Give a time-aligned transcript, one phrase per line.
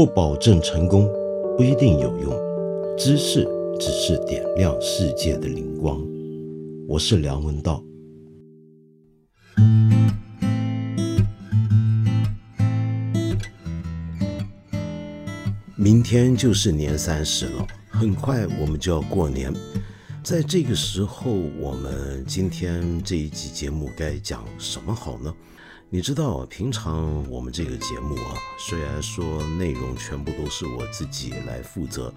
[0.00, 1.06] 不保证成功，
[1.58, 2.32] 不一定有用。
[2.96, 3.46] 知识
[3.78, 6.02] 只是点亮世界的灵光。
[6.88, 7.84] 我是梁文道。
[15.76, 19.52] 明天就是年三十了，很快我们就要过年。
[20.24, 25.34] 在这个时候，我们今天这一集节目该讲什么好呢？
[25.92, 32.14] 你知道，平常我们这个节目啊，虽然说内容全部都是我自己来负责，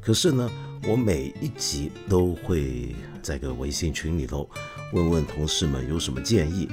[0.00, 0.50] 可是呢，
[0.88, 4.50] 我每一集都会在个微信群里头
[4.92, 6.68] 问问同事们有什么建议，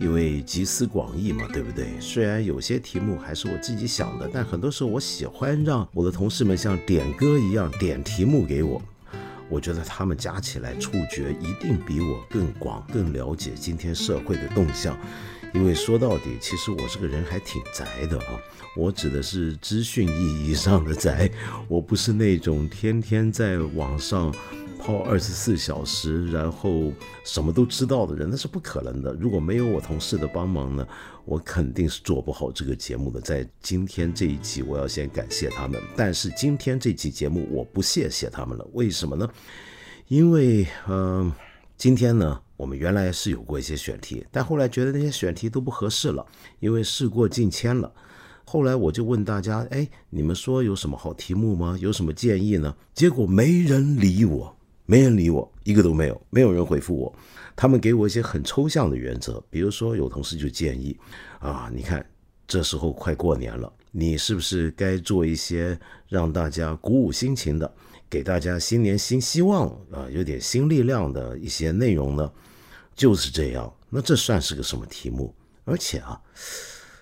[0.00, 1.86] 因为集思广益嘛，对不对？
[2.00, 8.82] 虽然有些题目还是我自己想的，但很多时候我喜欢让我的同事们像点歌一样点题目给我。
[9.48, 14.98] 我觉得他们加起来触觉一定比我更广，更了解今天社会的动向。
[15.52, 18.40] 因为说到底，其实我这个人还挺宅的啊。
[18.74, 21.30] 我指的是资讯意义上的宅，
[21.68, 24.34] 我不是那种天天在网上
[24.78, 26.90] 泡二十四小时，然后
[27.22, 29.12] 什么都知道的人，那是不可能的。
[29.20, 30.88] 如果没有我同事的帮忙呢，
[31.26, 33.20] 我肯定是做不好这个节目的。
[33.20, 35.78] 在今天这一集，我要先感谢他们。
[35.94, 38.66] 但是今天这期节目，我不谢谢他们了。
[38.72, 39.28] 为什么呢？
[40.08, 41.30] 因为，嗯，
[41.76, 42.41] 今天呢。
[42.62, 46.24] 我们原来是有过一些选题，但后来觉得那些选题都不合适了，
[46.60, 47.92] 因为事过境迁了。
[48.44, 51.76] 后来我就问大家：“哎，你们说有什么好题目吗？
[51.80, 57.12] 有什么建议呢？”结果没人理我，没人理我，一个都没有，没有人回复我。
[57.56, 60.96] 他们给我一些很抽象的原则，比如说有同事就建议
[61.42, 62.06] ：“啊，你看
[62.46, 65.76] 这时候快过年了，你是不是该做一些
[66.06, 67.74] 让大家鼓舞心情的，
[68.08, 72.30] 给大家新年新希望啊，有点新力量的一些内容呢？”
[72.94, 75.34] 就是这样，那这算是个什么题目？
[75.64, 76.20] 而且啊，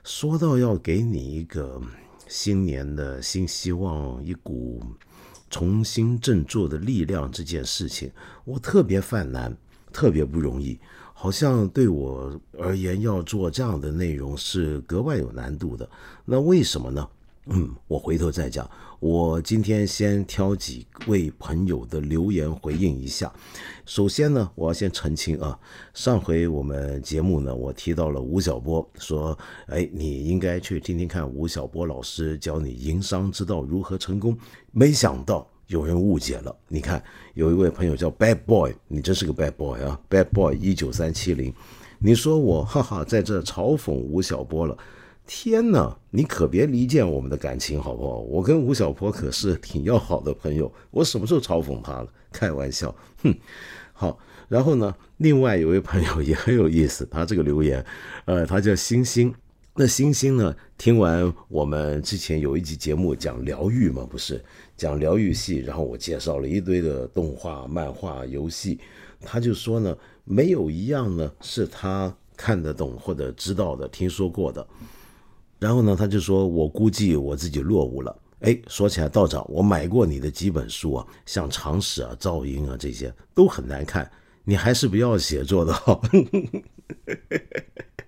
[0.05, 1.80] 说到要给你一个
[2.28, 4.83] 新年的新希望，一股
[5.48, 8.11] 重新振作的力量，这件事情
[8.45, 9.56] 我特别犯难，
[9.92, 10.78] 特别不容易，
[11.12, 15.89] 好像对我而言要做这样的内容是格外有难度的。
[16.24, 17.08] 那为什么呢？
[17.46, 18.70] 嗯，我回头再讲。
[19.00, 23.33] 我今天先挑几位朋友的留言回应一下。
[23.86, 25.58] 首先呢，我要先澄清啊，
[25.94, 29.36] 上回我们节目呢，我提到了吴晓波，说，
[29.68, 34.36] 哎，你应该去听听看吴晓波老师教你营商之道如何成功。
[34.70, 36.55] 没想到有人误解了。
[36.68, 37.02] 你看，
[37.33, 41.55] 有一位朋友叫 Bad Boy，你真是个 Bad Boy 啊，Bad Boy 一九三七零，
[42.00, 44.77] 你说我哈哈在这嘲讽吴晓波了。
[45.33, 48.18] 天哪，你可别离间我们的感情好不好？
[48.18, 52.08] 我跟吴小波可是挺要好的朋友，我什么时候嘲讽他了？
[52.33, 52.92] 开玩笑，
[53.23, 53.33] 哼。
[53.92, 57.86] 好，然后呢，另外有位朋友也很有意思，他这个留言，
[58.24, 59.33] 呃，他叫星星。
[59.77, 64.45] 那星星呢，听完我们之前有一集节目讲疗愈嘛，不是
[64.77, 68.80] 讲疗愈系，然后我介绍了一堆的动画、漫画、游戏，
[69.20, 74.67] 他就说呢，没有一样呢是他看得懂或者知道的、听说过的。
[75.60, 84.10] 然后呢，他就说：“我估计我自己落伍了。”哎，说起来，道长，我买过你的几本书啊，像《常识》啊、《噪音》啊这些都很难看，
[84.44, 86.00] 你还是不要写作的好。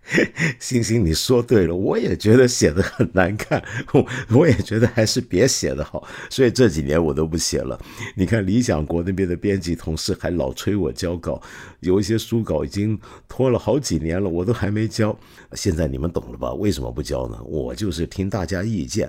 [0.59, 3.63] 星星，你说对了，我也觉得写的很难看，
[3.95, 7.81] 我我也觉得还是别写的好，所以这几年我都不写了。
[8.17, 11.41] 你看理想国那边的编辑同事还老催我交稿，
[11.81, 12.99] 有一些书稿已经
[13.29, 15.17] 拖了好几年了，我都还没交。
[15.53, 16.53] 现在你们懂了吧？
[16.55, 17.41] 为什么不交呢？
[17.45, 19.09] 我就是听大家意见，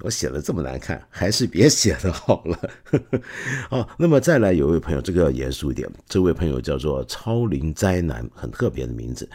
[0.00, 2.70] 我写的这么难看，还是别写的好了。
[3.70, 9.28] 好，那么再来有一位朋友，这个要严肃一点，这位朋友叫做超龄灾难，很特别的名字。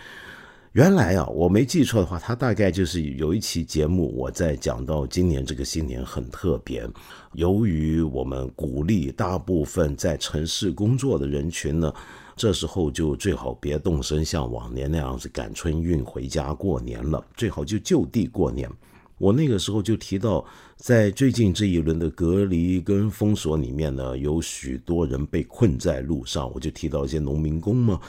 [0.78, 6.88] 原来啊，我没记错的话，他大概就是有一期节目，我在讲到今年这个新年很特别。
[7.34, 11.92] 由于我们鼓励大部分在城市工作的人群呢，
[12.36, 18.70] 这时候就最好别动身像往年那样子赶春运回家过年了，最好就就地过年。
[19.18, 28.00] 我那个时候就提到，在最近这一轮的隔离跟封锁里面呢，有许多人被困在路上，我就提到一些农民工嘛。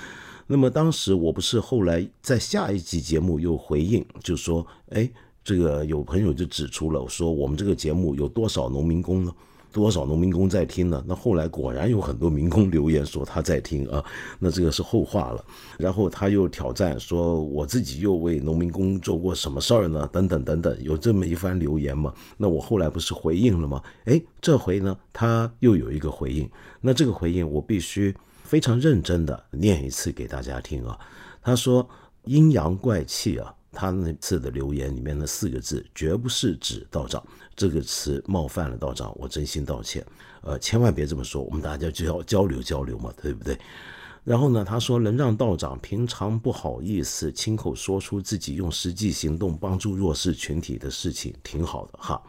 [0.50, 5.08] 那么当时我不是后来在下一集节目又回应，就说，哎，
[5.44, 9.32] 这个有朋友就指出了，说我们这个节目有多少农民工呢？
[9.70, 11.04] 多少农民工在听呢？
[11.06, 14.02] 那后来果然有很多民工留言说他在听啊，
[14.38, 15.44] 那这个是后话了。
[15.76, 20.08] 然后他又挑战说，我自己又为农民工做过什么事儿呢？
[20.10, 22.10] 等等等等，有这么一番留言嘛？
[22.38, 23.82] 那我后来不是回应了吗？
[24.06, 26.48] 哎，这回呢，他又有一个回应，
[26.80, 28.14] 那这个回应我必须。
[28.48, 30.98] 非常认真的念一次给大家听啊，
[31.42, 31.86] 他说
[32.24, 37.22] 阴阳怪气啊，他那次的留言里面的四个字绝不是指道长
[37.54, 40.02] 这个词冒犯了道长，我真心道歉。
[40.40, 43.58] 呃，千万别这么说，我们大家就要交流交流嘛，对不对？
[44.24, 52.22] 然后呢，他说能让道长平常不好意思亲口说出自己用实际行动帮助弱势群体的事情，挺好的哈。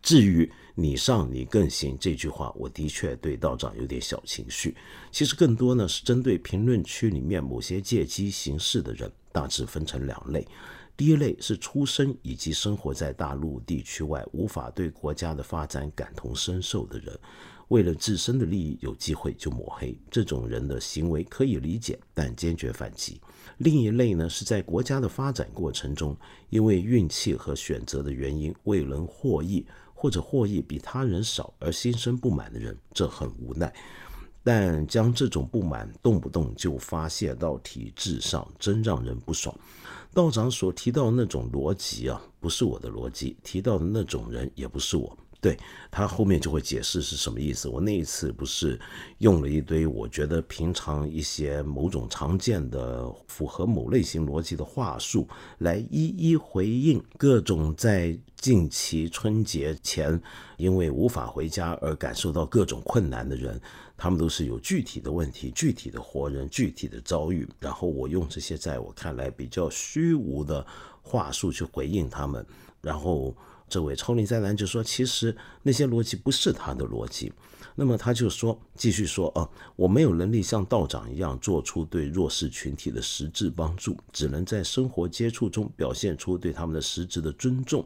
[0.00, 4.74] 至于你上你更行这句话，我的确对道长有点小情绪。
[5.12, 10.46] 其实更多呢是针对评论区里面某些借机行事的人，大致分成两类。
[10.96, 17.18] 第一类是出生以及生活在大陆地区外，无法对国家的发展感同身受的人。
[17.68, 23.20] 为了自身的利益，有机会就抹黑这种人的行为可以理解，但坚决反击。
[23.58, 26.16] 另一类呢，是在国家的发展过程中，
[26.50, 29.66] 因为运气和选择的原因未能获益，
[30.04, 33.72] 或者获益比他人少而心生不满的人，这很无奈。
[34.42, 39.58] 但将这种不满动不动就发泄到体制上，真让人不爽。
[40.12, 45.16] 道长所提到的那种逻辑啊，不是我的逻辑；提到的那种人，也不是我。
[45.44, 45.58] 对
[45.90, 47.68] 他后面就会解释是什么意思。
[47.68, 48.80] 我那一次不是
[49.18, 60.18] 用了一堆我觉得平常一些某种常见的符合某类型逻辑的话术，来一一回应各种在近期春节前
[60.56, 63.60] 因为无法回家而感受到各种困难的人，
[63.98, 67.46] 他们都是有具体的问题、具体的活人、具体的遭遇。
[67.60, 70.66] 然后我用这些在我看来比较虚无的
[71.02, 72.46] 话术去回应他们，
[72.80, 73.36] 然后。
[73.68, 77.32] 这位超龄灾难就说：“其实那些逻辑不是他的逻辑。”
[77.76, 87.84] 那么他就说，继续说：“啊，我没有能力像道长一样做出对弱势群体的实质帮助，只能在生活接触中表现出对他们的实质的尊重。”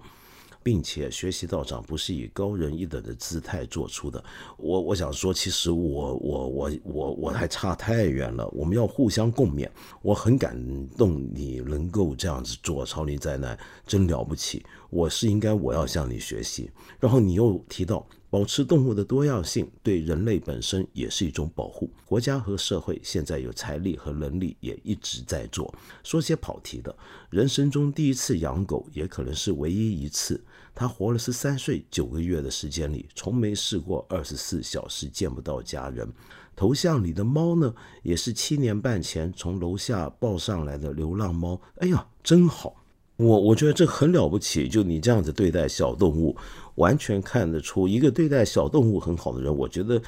[0.63, 4.23] 并且学习道长不是以高人一等的姿态做出的。
[4.57, 8.47] 我我想说，其实我我我我我还差太远了。
[8.49, 9.69] 我们要互相共勉。
[10.03, 10.57] 我很感
[10.97, 14.65] 动你能够这样子做，超离灾难真了不起。
[14.91, 16.71] 我是应该我要向你学习。
[16.99, 18.07] 然后你又提到。
[18.31, 21.91] 保持动物的多样性对人类本身也是一种保护。
[22.05, 25.75] 国家和社会现在有财力和能力，也一直在做。
[26.05, 26.95] 说些跑题的，
[27.31, 30.39] 人生中第一次养狗，也可能是唯一一次。
[30.79, 36.09] 他活了十三岁九个月的时间里，从没试过二十四小时见不到家人。
[36.55, 41.61] 头像里的猫呢，也是七年半前从楼下抱上来的流浪猫。
[41.79, 42.77] 哎呀，真好！
[43.17, 46.37] 我我觉得这很了不起，就你这样子对待小动物。
[46.77, 50.01] 完全看得出，一个对待小动物很好的人，我觉得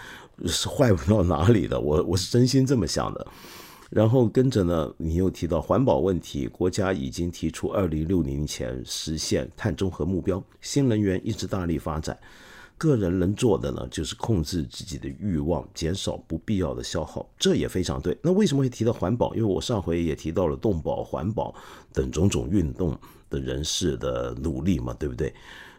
[0.46, 1.80] 是坏不到哪里的。
[1.80, 3.26] 我我是真心这么想的。
[3.90, 12.16] 然后跟着呢，你又提到环保问题，国家已经提出二零六零前实现碳中和目标，新能源一直大力发展。
[12.78, 18.16] 个人能做的呢，就是控制自己的欲望，减少不必要的消耗，这也非常对。
[18.22, 19.34] 那为什么会提到环保？
[19.34, 21.54] 因为我上回也提到了动保、环保
[21.92, 22.96] 等种种运动
[23.28, 25.34] 的人士的努力嘛，对不对？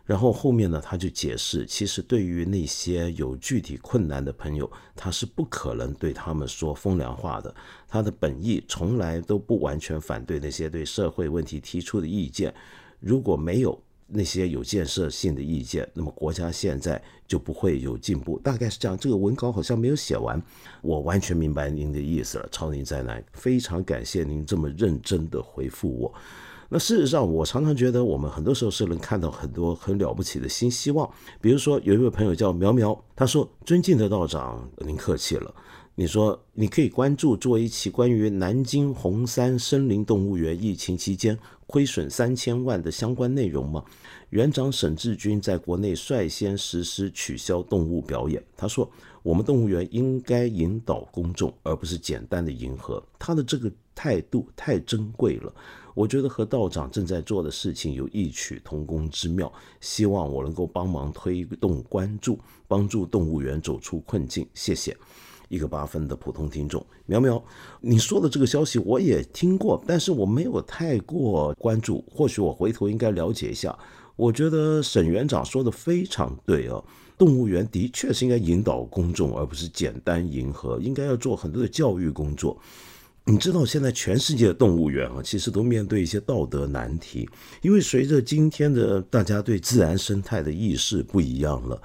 [0.05, 7.53] 然后后面呢，他就解释，其实对于那些有具体困难的朋友，他是不可能对他们说风凉话的。
[7.87, 12.53] 他的本意从来都不完全反对那些对社会问题提出的意见。
[12.99, 18.37] 如果没有那些有建设性的意见，那么国家现在就不会有进步。
[18.39, 18.97] 大概是这样。
[18.97, 20.41] 这个文稿好像没有写完，
[20.81, 22.49] 我完全明白您的意思了。
[22.51, 26.13] 超您再来，非常感谢您这么认真的回复我。
[26.73, 31.09] 那事实上，我常常觉得我们很多时候是能看到很多很了不起的新希望。
[31.41, 35.53] 比如说，有一位朋友叫苗苗，他说：“尊敬的道长，您客气了。
[35.95, 41.37] 你说你可以关注做一期关于南京红山森林动物园疫情期间
[41.67, 43.83] 亏损三千万的相关内容吗？”
[44.31, 48.41] 园长沈志军在国内率先实施取消动物表演。
[48.55, 48.89] 他说
[49.23, 55.53] ：“我们动物园应该引导公众，而不是简单的迎合。”他的这个态度太珍贵了。
[55.93, 64.47] 我觉得和道长正在做的事情有异曲同工之妙，希望我能够帮忙推动关注，帮助动物园走出困境。
[64.53, 64.95] 谢谢，
[65.49, 67.43] 一个八分的普通听众苗苗，
[67.81, 73.77] 你说的这个消息我也听过，但是我没有太过关注，或许我回头应该了解一下。
[74.15, 76.83] 我觉得沈园长说的非常对哦，
[77.17, 82.57] 动物园的确是应该引导公众，而不是简单迎合，应该要做很多的教育工作。
[83.25, 87.29] 你知道现在全世界的动物园啊，其实都面对一些道德难题，
[87.61, 91.79] 因为随着今天的大家对自然生态的意识不一样了，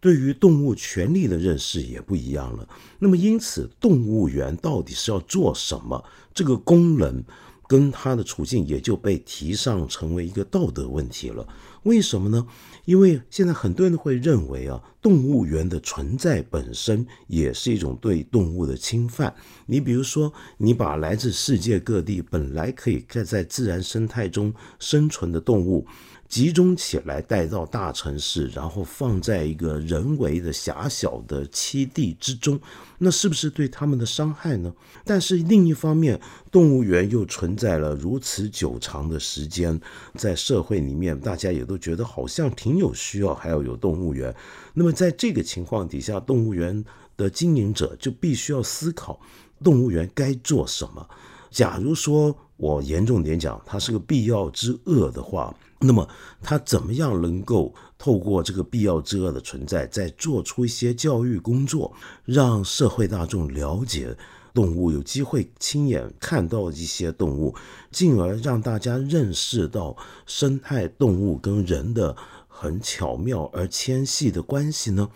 [0.00, 2.68] 对于动物权利的认识也不一样了。
[2.98, 6.04] 那么因此，动物园到底是要做什么？
[6.34, 7.22] 这个功能
[7.68, 11.46] 跟它的处境也就被提上成为一个道德问题了。
[11.84, 12.44] 为什么呢？
[12.90, 19.32] 因为现在很多人都会认为啊，动物园的存在本身也是一种对动物的侵犯。
[19.66, 25.86] 你比如说，你把来自世界各地本来可以在在自然生态中生存的动物。
[26.30, 32.58] 集中起来带到大城市，然后放在一个人为的狭小的栖地之中，
[32.98, 34.72] 那是不是对他们的伤害呢？
[35.04, 36.20] 但是另一方面，
[36.52, 39.78] 动物园又存在了如此久长的时间，
[40.14, 44.32] 在社会里面，大家也都觉得好像挺有需要，还要有动物园。
[44.72, 46.84] 那么在这个情况底下，动物园
[47.16, 49.18] 的经营者就必须要思考，
[49.64, 51.04] 动物园该做什么。
[51.50, 55.52] 假如说我严重点讲，它是个必要之恶的话。
[55.82, 56.06] 那么，
[56.42, 61.90] 他怎么样能够透过这个必要之恶的存在，再做出一些教育工作，
[62.26, 64.14] 让社会大众了解
[64.52, 67.54] 动物，有机会亲眼看到一些动物，
[67.90, 69.96] 进而让大家认识到
[70.26, 72.14] 生态动物跟人的
[72.46, 75.08] 很巧妙而纤细的关系呢？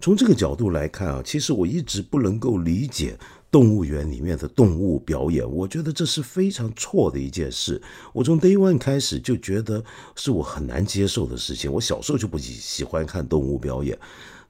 [0.00, 3.18] 从这个角度来看啊，其实我一直不能够理解。
[3.54, 7.80] 动物园里面的动物表演，我觉得这是非常错的一件事。
[8.12, 9.84] 我从 Day One 开始就觉得
[10.16, 11.72] 是我很难接受的事情。
[11.72, 13.96] 我小时候就不喜欢看动物表演。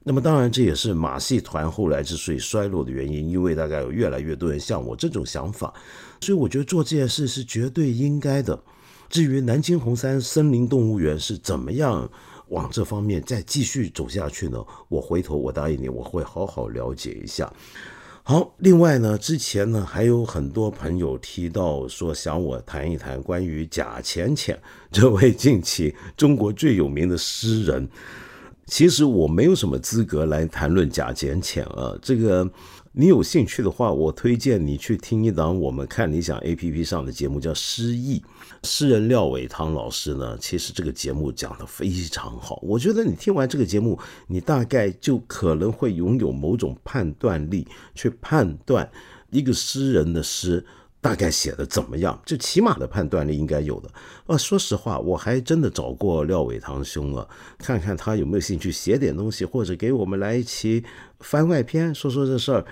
[0.01, 5.71] 那么当然，这也是马戏团后来之所以衰落的原因，因为大概有越来越多人像我这种想法。
[6.19, 8.59] 所以我觉得做这件事是绝对应该的。
[9.07, 12.09] 至于南京红山森林动物园是怎么样
[12.47, 14.65] 往这方面再继续走下去呢？
[14.89, 17.53] 我回头我答应你，我会好好了解一下。
[18.27, 24.59] 好，另外呢，之前呢还有很多朋友提到说想我谈一谈关于贾浅浅
[24.91, 27.87] 这位近期中国最有名的诗人。
[28.65, 32.49] 其实我没有什么资格来谈论贾浅浅啊，这个。
[32.97, 38.19] 你有兴趣的话，我推荐你去听一档我们看理想 A P P 上的节目，叫《诗意》。
[38.65, 42.59] 诗人廖伟棠老师呢，其实这个节目讲的非常好。
[42.63, 48.89] 我觉得你听完这个节目，你大概就可能会拥有某种判断力，去判断
[49.29, 50.65] 一个诗人的诗
[50.99, 53.89] 大概写的怎么样，就起码的判断力应该有的。
[54.25, 57.29] 呃，说实话，我还真的找过廖伟棠兄了，
[57.59, 60.83] 看看他有没有兴趣写点东西，或者给我们来一期
[61.19, 62.65] 番外篇，说说这事儿。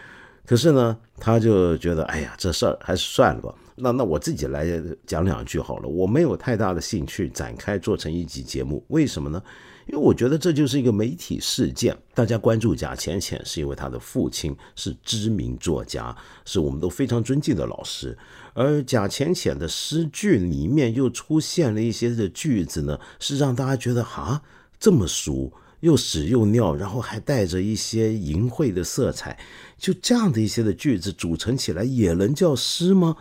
[0.45, 3.53] 可是呢，他就觉得，哎呀，这事儿还是算了吧。
[3.75, 5.87] 那那我自己来讲两句好了。
[5.87, 9.41] 我没有太大的兴趣展开做成一集节目，为什么呢？
[9.87, 11.97] 因为我觉得这就是一个媒体事件。
[12.13, 16.15] 大家关注贾浅浅，是因为他的父亲是知名作家，
[16.45, 18.17] 是我们都非常尊敬的老师。
[18.53, 24.41] 而贾浅浅的诗句里面又出现了一些的句子呢，是让大家觉得哈
[24.79, 25.51] 这么熟。
[25.81, 29.37] 又屎又尿，然后还带着一些淫秽的色彩，
[29.77, 33.17] 就这样的一些的句子组成起来，也能叫诗吗？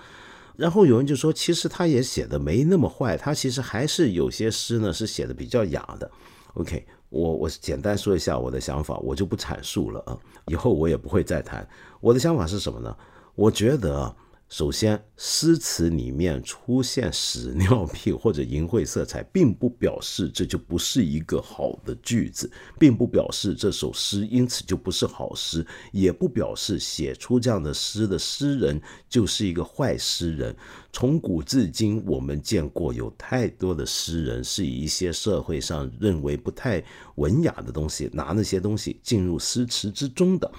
[0.63, 6.09] 然后有人就说，其实他也写的没那么坏，他其实还是有些诗呢是写的比较雅的。
[6.55, 10.17] OK，我我简单说一下我的想法，我就不阐述了啊，
[10.47, 11.69] 以后我也不会再谈。
[12.01, 12.97] 我的想法是什么呢？
[13.35, 14.15] 我觉得。
[14.53, 28.79] 首先，诗词里面出现屎尿屁或者淫秽色彩，并不表示这就不是一个好的句子，并不表示这首诗因此就不是好诗，也不表示写出这样的诗的诗人
[29.09, 30.55] 就是一个坏诗人。
[30.93, 40.53] 从古至今，我们见过有太多的诗人是以一些社会上认为不太文雅的东西，拿那些东西进入诗词之中的。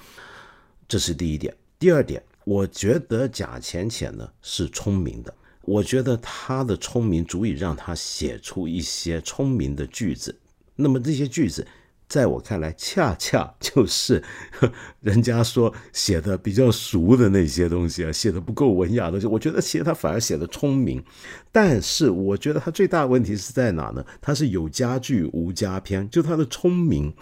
[0.87, 1.55] 这是第一点。
[1.77, 2.23] 第二点。
[2.45, 10.37] 我觉得贾浅浅呢是聪明的，我觉得他的聪明足以让他写出一些聪明的句子。
[10.75, 11.65] 那么这些句子，
[12.09, 14.21] 在我看来，恰恰 就是
[14.99, 19.27] 人家说写的比较俗的那些东西啊，写的不够文雅的东西。
[19.27, 21.01] 我觉得其实他反而写的聪明，
[21.51, 24.05] 但是我觉得他最大的问题是在哪呢？
[24.19, 27.13] 他是有家具无家篇，就他的聪明。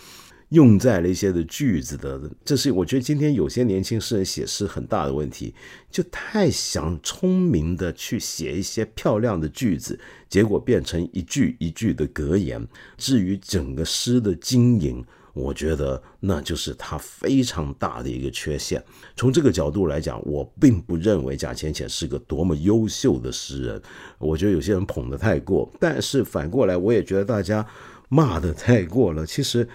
[0.51, 5.53] 用在了一些的句子的，这是我觉得今天有些年轻诗人写诗很大的问题，
[5.89, 12.67] 就太想聪明的去写一些漂亮的句子，结果变成一句一句的格言。
[12.97, 15.01] 至于整个诗的经营，
[15.33, 18.83] 我觉得那就是他非常大的一个缺陷。
[19.15, 23.81] 从这个角度来讲，我并不认为贾浅浅是个多么优秀的诗人。
[24.17, 27.65] 我觉得有些人捧得太过，但是反过来，我也觉得大家
[28.09, 29.25] 骂得太过了。
[29.25, 29.65] 其实。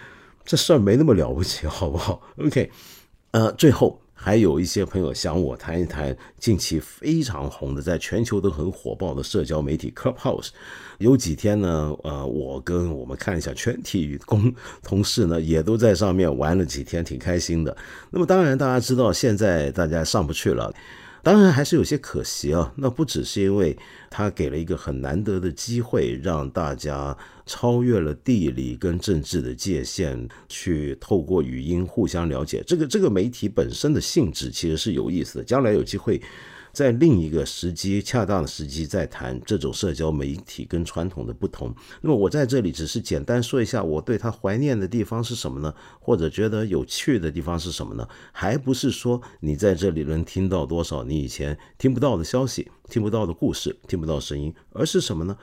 [0.47, 2.71] 这事儿没那么了不起， 好不好？OK，
[3.33, 10.51] 呃，最后还有一些朋友想我谈一谈近期非常红的，在全球都很火爆的社交媒体 Clubhouse。
[10.99, 17.77] 有几天呢，呃，我跟我们看一下全体工同事呢，也都在上面玩了几天，挺开心的。
[18.11, 20.73] 那么当然，大家知道现在大家上不去了。
[21.23, 22.73] 当然还是有些可惜啊。
[22.77, 23.77] 那不只是因为
[24.09, 27.15] 他给了一个很难得的机会，让大家
[27.47, 32.63] 超越了地理跟政治的界限，去透过语音互相了解。
[32.67, 35.45] 这个这个媒体本身的性质其实是有意思的。
[35.45, 36.21] 将来有机会。
[36.73, 41.75] 在另一个时机，恰当的时机再谈这种社交媒体跟传统的不同。
[42.03, 45.75] 那么我在这里只是简单说一下，我对他怀念的地方是什么呢？
[45.99, 48.07] 或者觉得有趣的地方是什么呢？
[48.31, 55.35] 还不是说你在这里能听到多少你以前听不到的消息、听不到的故事、听不到声音，而是什么呢？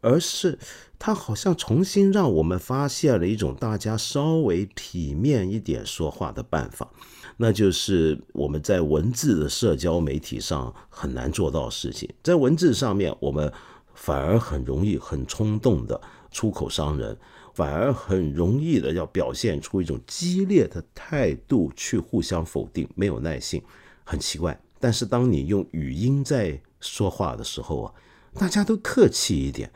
[0.00, 0.58] 而是
[0.98, 6.90] 他好像重新让我们发现了一种大家稍微体面一点说话的办法。
[7.36, 12.08] 那就是我们在文字的社交媒体上很难做到事情。
[12.22, 13.50] 在文字上面，我们
[13.94, 15.98] 反而很容易很冲动的
[16.30, 17.16] 出口伤人，
[17.54, 23.62] 反而很容易的要表现出一种激烈的态度去互相否定，没有耐性，
[24.04, 24.60] 很奇怪。
[24.78, 27.94] 但是当你用语音在说话的时候啊，
[28.34, 29.72] 大家都客气一点。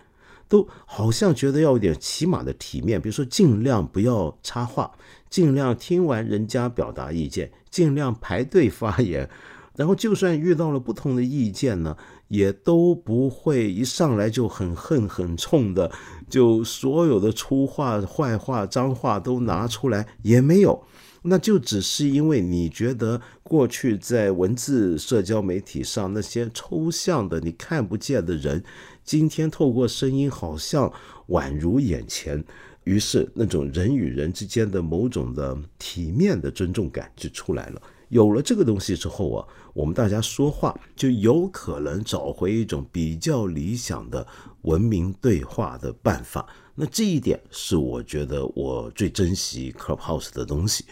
[0.54, 4.92] 都好像觉得要有点起码的体面，比如说尽量不要插话，
[5.28, 9.28] 尽量听完人家表达意见，尽量排队发言，
[9.75, 11.96] 然后就算遇到了不同的意见呢，
[12.28, 15.90] 也都不会一上来就很恨很冲的，
[16.30, 20.84] 就所有的粗话、坏话、脏话都拿出来，也没有。
[21.26, 28.62] 那就只是因为你觉得过去在文字社交媒体上那些抽象的你看不见的人，
[29.04, 30.90] 今天透过声音好像
[31.28, 32.42] 宛如眼前，
[32.84, 37.82] 于是那种人与人之间的某种的体面的尊重感就出来了。
[38.08, 44.26] 有了这个东西之后啊，我们大家说话就有可能找回一种比较理想的
[44.62, 46.46] 文明对话的办法。
[46.75, 50.84] 那这一点是我觉得我最珍惜 Clubhouse 的东西。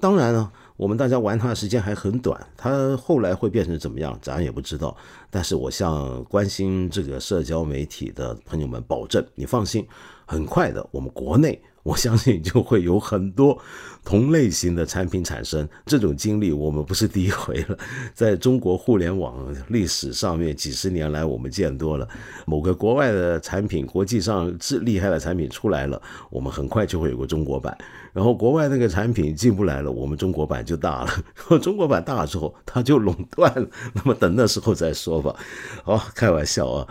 [0.00, 4.96] 当然了，我们大家玩它的时间还很短，它后来会变成怎么样，咱也不知道。
[5.30, 9.86] 但是我向关心这个社交媒体的朋友们保证，你放心，
[10.26, 11.60] 很快的，我们国内。
[11.84, 13.56] 我相信就会有很多
[14.04, 17.78] 同类型的产品产生，这种经历我们不是第一回了，
[18.12, 19.34] 在中国互联网
[19.68, 22.06] 历史上面几十年来我们见多了。
[22.44, 27.74] 某个国外的产品，国际上最厉害的产品出来了，我们很快就会有个中国版。
[28.12, 31.58] 然后国外那个产品进不来了，我们中国版就大了。
[31.58, 33.66] 中国版大了之后，它就垄断了。
[33.94, 35.40] 那么等那时候再说好吧。
[35.84, 36.88] 好，开玩笑啊。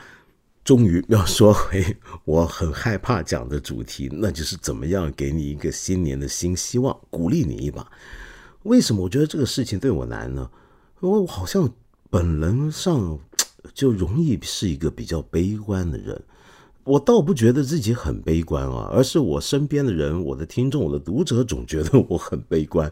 [0.63, 7.90] 终于要说回我很害怕讲的主题，那就是怎么样给你一个新年的新希望，鼓励你一把。
[8.63, 10.50] 为什么我觉得这个事情对我难呢？
[11.02, 11.74] 因为我好像
[12.10, 13.18] 本能上
[13.74, 16.22] 就容易是一个比较悲观的人。
[16.88, 22.89] 我倒不觉得自己很悲观啊，而是我身边的人、我的听众、我的读者总觉得我很悲观。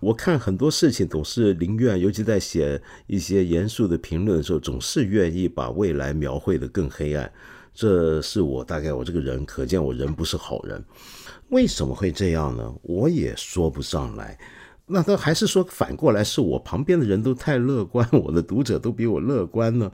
[0.00, 7.32] 我看很多事情总是宁愿，尤其在写一些严肃的评论的时候，总是愿意把未来描绘的更黑暗。
[7.72, 10.84] 这是我大概我这个人，可见我人不是好人。
[11.50, 12.74] 为什么会这样呢？
[12.82, 14.36] 我也说不上来。
[14.88, 19.90] 那他还是说反过来是我旁边的人都太乐观，我的读者都比我乐观呢？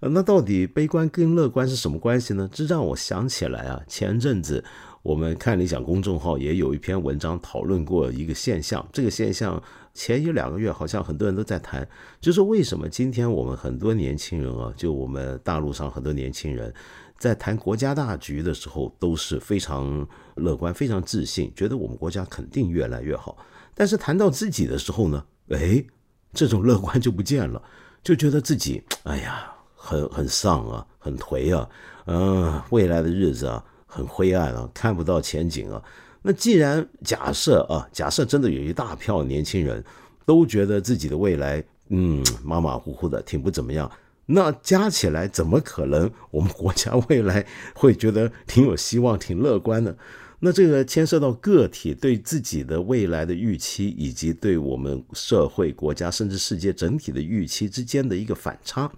[0.00, 2.48] 那到底悲观跟乐观是什么关系呢？
[2.52, 4.64] 这让我想起来啊，前阵子
[5.02, 8.86] 我们看理想公众号也有一篇文章讨论过一个现象。
[8.92, 9.60] 这个现象
[9.92, 11.86] 前一两个月好像很多人都在谈，
[12.20, 16.72] 就是为什么今天我们很多年轻人啊，就我们大陆上很多年轻人
[17.18, 20.06] 在谈国家大局的时候都是非常
[20.36, 23.36] 乐观、非常自信，觉得我们国家肯定越来越好。
[23.74, 25.84] 但是谈到自己的时候呢，哎，
[26.32, 27.60] 这种乐观就不见了，
[28.04, 29.57] 就觉得自己哎呀。
[29.88, 31.66] 很很丧啊，很颓啊，
[32.04, 35.82] 嗯，未来的日子啊，很灰暗啊，看不到前景啊。
[36.20, 39.82] 那既然假设啊，假设真的有一大票年轻人
[40.26, 43.90] 都觉得自己的未来，嗯，马马虎虎的，挺不怎么样，
[44.26, 49.96] 那加起来怎么可能我们国家未来会觉得挺有希望、挺乐观的？
[50.40, 58.88] 那这个牵涉到个体对自己的未来的预期，以及对我们社会、国家甚至世界整体的预期之间的一个反差。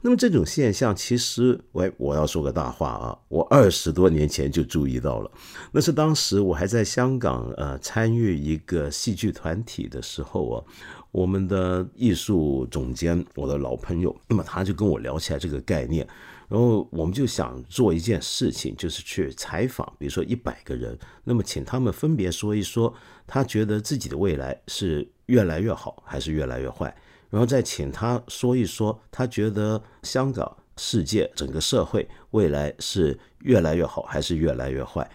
[0.00, 3.18] 那么这种现象，其实，喂，我要说个大话啊！
[3.28, 5.30] 我二十多年前就注意到了，
[5.72, 10.64] 那是当时我还在香港呃参与一个戏剧团体的时候啊，
[11.10, 16.06] 我们的艺术总监，我的老朋友，那么他就跟我聊起来这个概念，
[16.48, 22.94] 然后我们就想做一件事情，就是去采访，比如说一百个人，那么请他们分别说一说，
[23.26, 26.96] 他觉得自己的未来是越来越好，还是越来越坏。
[27.30, 35.08] 然后再请他说一说，他觉得香港、世界、整个社会未来是越来越好还是越来越坏？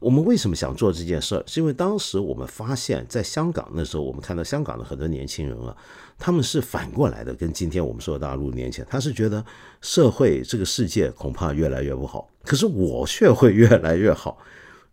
[0.00, 1.44] 我们为什么想做这件事儿？
[1.46, 5.76] 是因为当时我们发现，在香港那时候，我们看到香港的很多年轻人啊，
[6.18, 9.44] 他们是反过来的，跟今天我们说的大陆年轻人，他是觉得
[9.82, 14.38] 社会这个世界恐怕越来越不好，可是我却会越来越好，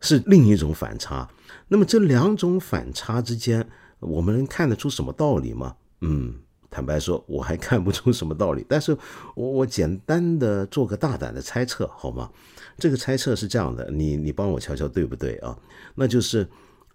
[0.01, 1.29] 是另一种反差。
[1.69, 3.65] 那么这两种反差之间，
[3.99, 5.77] 我们能看得出什么道理吗？
[6.01, 6.35] 嗯，
[6.69, 8.65] 坦白说，我还看不出什么道理。
[8.67, 8.97] 但是
[9.35, 12.29] 我我简单的做个大胆的猜测，好吗？
[12.77, 15.57] 这个猜测是这样的，你你帮我瞧瞧对不对啊？
[15.95, 16.47] 那就是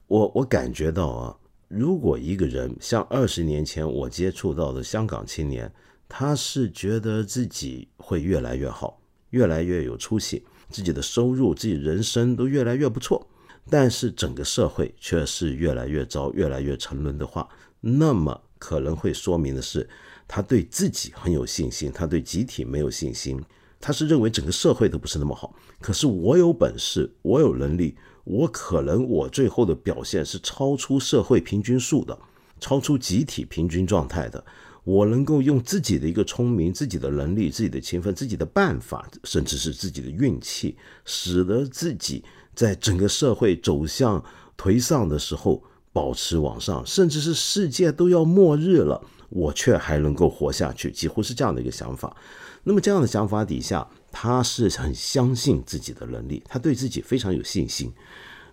[0.07, 1.37] 我我感觉到啊，
[1.69, 5.73] 如果一个人像二十年前我接触到的香港青年，
[6.09, 13.27] 他是觉得自己会越来越好，越来越有出息，自己的收入、自己人生都越来越不错，
[13.69, 17.49] 但是整个社会却是越来越糟、越来越沉沦的话，
[17.81, 19.89] 那么可能会说明的是，
[20.29, 23.43] 他对自己很有信心，他对集体没有信心。
[23.81, 32.17] 他是认为整个社会都不是那么好，可是我有本事，我有能力，我可能我最后的表现是超出社会平均数的，
[32.61, 34.45] 超出集体平均状态的。
[34.85, 42.23] 我能够用自己的一个聪明、自己的能力、自己的勤奋、自己的办法，甚至是自己的运气，使得自己
[42.55, 44.25] 在整个社会走向
[44.57, 45.61] 颓丧的时候
[45.93, 52.17] 保持往上，甚至是世界都要末日了，我却还能够活下去，几乎是这样的一个想法。
[52.65, 57.93] 那么这样的想法底下，他是很相信自己的能力，他对自己非常有信心。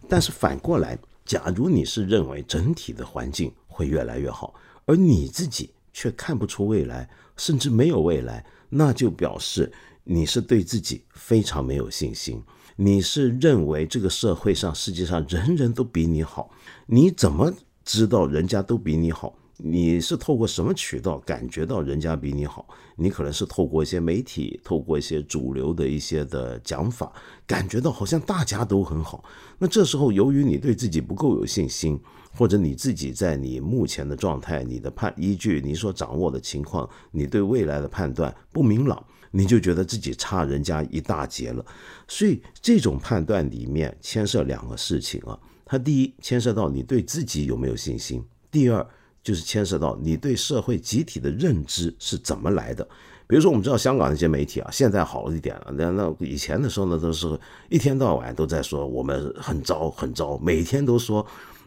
[0.07, 4.53] 但是反过来，假如你是认为整体的环境会越来越好，
[4.85, 9.71] 而你自己却看不出未来，甚至没有未来，那就表示
[10.03, 12.41] 你是对自己非常没有信心。
[12.81, 16.49] 你是认为这个社会上、世界上人人都比你好，
[16.85, 19.35] 你怎么知道人家都比你好？
[19.57, 22.65] 你是透过什么渠道感觉到人家比你好？
[22.95, 27.11] 你可能是透过一些媒体，透过一些主流的一些的讲法，
[27.45, 29.25] 感觉到好像大家都很好。
[29.57, 31.99] 那这时候，由于你对自己不够有信心，
[32.33, 41.65] 或者你自己在你目前的状态、你的判依据、你所掌握的情况，你对未来的判断不明朗，你就觉得自己差人家一大截了。
[42.07, 45.37] 所以，这种判断里面牵涉两个事情啊。
[45.65, 48.85] 它第一牵涉到你对自己有没有信心，第二。
[49.21, 52.87] 就是牵涉到你对社会集体的认知是怎么来的。
[53.27, 55.73] 比如说，我们知道香港那些媒体啊，现在好一点了。
[55.73, 57.37] 那那以前的时候呢，都是
[57.67, 61.23] 一天到晚都在说我们很糟很糟，每天都说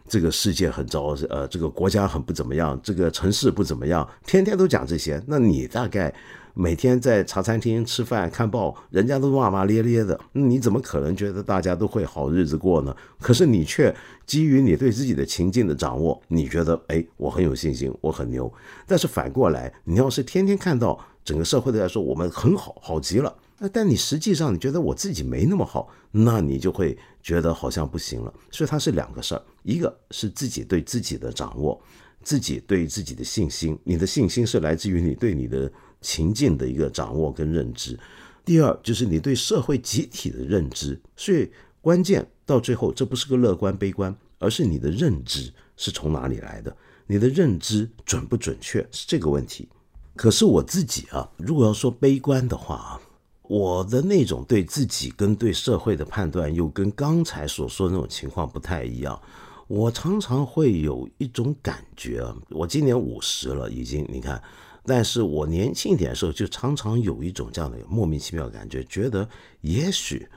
[0.07, 5.23] 这个世界很糟，呃，这个国家很不怎么样，这个城市不怎么样，天天都讲这些。
[5.27, 6.13] 那你大概？
[6.55, 12.95] 每天在茶餐厅吃饭看报，人家都骂骂咧咧的，你怎么可能觉得大家都会好日子过呢？
[13.19, 13.93] 可是你却
[14.27, 18.51] 基于你对自己的情境的掌握，你觉得哎，我很有信心，我很牛。
[18.85, 28.31] 但是反过来，你要是天天看到整个社会都在说我们很好，好极了，那但你实际上你觉得我自己没那么好，那你就会觉得好像不行了。
[28.51, 31.81] 所以它是两个事儿，一个是自己对自己的掌握，
[32.21, 35.71] 自己对自己的信心，你的信心是来自于你对你的。
[36.03, 37.97] 情境的一个掌握跟认知，
[38.45, 41.49] 第二就是你对社会集体的认知，所以
[41.81, 46.75] 关键到最后，这不是个乐观悲观，而是你的认知是从哪里来的，
[47.07, 49.67] 你的认知准不准确是这个问题。
[50.15, 53.01] 可是我自己啊，如果要说悲观的话啊，
[53.43, 59.19] 我的那种对自己跟对社会的判断又跟刚才所说的那种情况不太一样。
[59.67, 64.41] 我常常会有一种感觉啊，我今年五十了，已经你看。
[64.85, 69.27] 但是我年轻一点的时候，就常常有一种这样的莫名其妙的感觉，觉得
[69.61, 70.27] 也许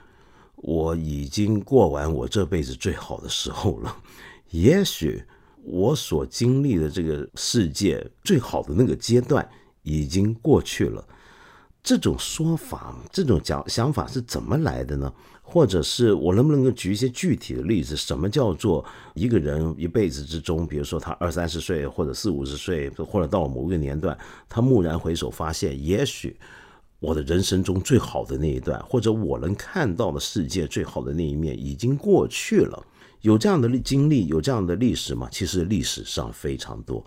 [0.56, 3.96] 我已经过完我这辈子最好的时候了，
[4.50, 5.22] 也许
[5.64, 9.48] 我所经历的这个世界最好的那个阶段
[9.82, 11.04] 已经过去了。
[11.82, 15.12] 这种说法，这种讲想法是怎么来的呢？
[15.48, 17.94] 或者是我能不能够举一些具体的例子？
[17.94, 26.36] 什么叫做一个人一辈子之中，比如说他二三十岁，或者四五十岁，或者到了某个年段，他蓦然回首，发现也许
[26.98, 32.84] 我的人生中最好的那一段，或者我能看到的世界最好的那一面已经过去了。
[33.20, 35.28] 有这样的经历，有这样的历史吗？
[35.30, 37.04] 其实历史上非常多。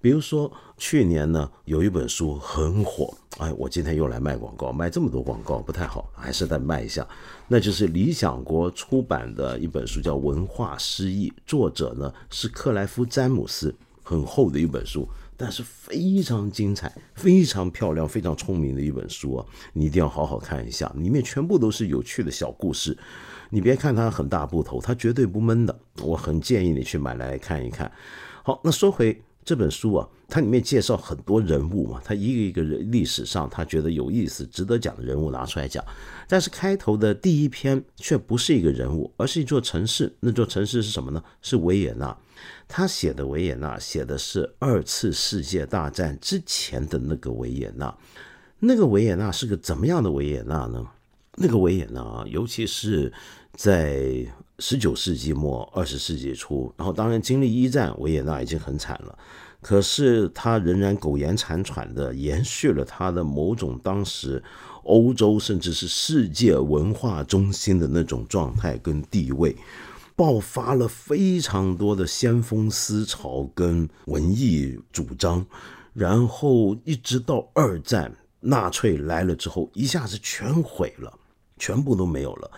[0.00, 7.06] 比如说去年呢，有一本书很火，哎，我今天又来卖广告，卖这么多广告不太好，还是再卖一下。
[7.48, 22.96] 那就是理想国出版的一本书，叫《文化失忆》，作者呢是克莱夫·詹姆斯，很厚的一本书，但是非常精彩、非常漂亮、非常聪明的一本书啊，你一定要好好看一下，里面全部都是有趣的小故事。
[23.50, 27.92] 你别看它很大部头，它绝对不闷的，我很建议你去买来看一看。
[28.42, 29.20] 好，那说回。
[29.50, 35.84] 这本书啊，它里面介绍很多人物嘛，他一个一个人历史上他觉得有意思、值得讲的人物拿出来讲。
[36.28, 40.14] 但是开头的第一篇却不是一个人物，而是一座城市。
[40.20, 41.20] 那座城市是什么呢？
[41.42, 42.16] 是维也纳。
[42.68, 47.92] 他写的维也纳写的是二次世界大战之前的那个维也纳。
[48.60, 50.86] 那个维也纳是个怎么样的维也纳呢？
[51.34, 53.12] 那个维也纳，尤其是
[53.54, 54.24] 在
[54.60, 59.18] 十九世纪末、二十世纪初，然后当然经历一战，维也纳已经很惨了。
[59.62, 64.42] 可是他仍然苟延残喘的延续了他的某种当时
[64.84, 69.56] 欧洲甚至是世界文化中心的那种状态跟地位，
[70.16, 75.44] 爆发了非常多的先锋思潮跟文艺主张，
[75.92, 81.12] 然后一直到二战，纳粹来了之后，一下子全毁了，
[81.58, 82.50] 全部都没有了。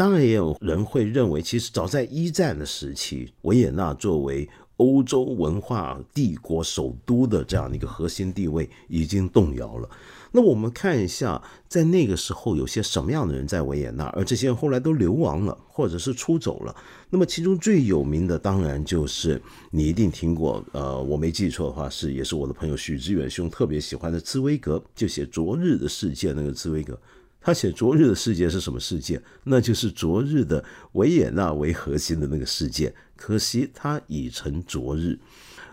[0.00, 9.86] 当然，也有人会认为，其实早在一战的时期，维也纳作为欧洲文化帝国首都的这样的一个核心地位已经动摇了。
[10.32, 16.74] 那我们看一下，在那个时候有些什么样的人在维也纳，而这些人后来都流亡了，或者是出走了。
[17.10, 19.38] 那么其中最有名的，当然就是
[19.70, 26.98] 你一定听过，呃，我没记错的话，是也是我的朋友许知远兄特别喜欢的茨威格，就写《昨日的世界》那个茨威格。
[27.40, 29.20] 他写昨日的世界是什么世界？
[29.44, 32.94] 那就是昨日的维也纳为核心的那个世界。
[33.16, 35.18] 可惜他已成昨日。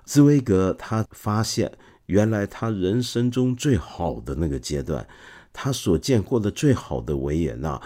[0.05, 1.71] 茨威格他发现，
[2.05, 5.05] 原来他人生中最好的那个阶段，
[5.51, 7.81] 他所见过的最好的维也纳，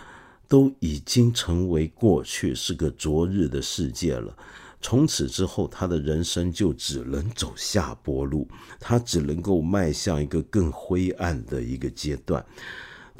[0.47, 4.37] 都已经成为过去，是个昨日的世界了。
[4.79, 8.47] 从此之后，他的人生就只能走下坡路，
[8.79, 12.43] 他只能够迈向一个更灰暗的一个阶段。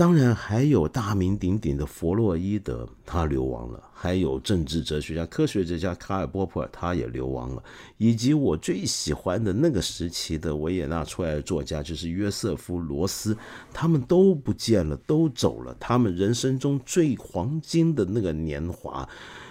[0.02, 7.62] 当然还有大名鼎鼎的弗洛伊德，他流亡了；还有政治哲学家、科学家卡尔波普尔，他也流亡了；
[8.00, 13.38] 以及我最喜欢的那个时期的维也纳出来的作家，就是约瑟夫罗斯，
[13.72, 15.78] 他们都不见了，都走了。
[15.80, 19.08] 他们人生中最黄金的那个年华，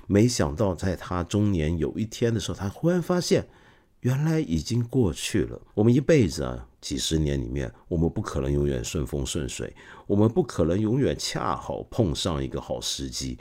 [0.09, 3.47] 没想到在他中年有一天的时候，他忽然发现。
[4.01, 5.61] 原来已经过去了。
[5.75, 9.75] 我们一辈子啊，几十年里面，我们不可能永远顺风顺水，
[10.07, 13.39] 我们不可能永远恰好碰上一个好时机。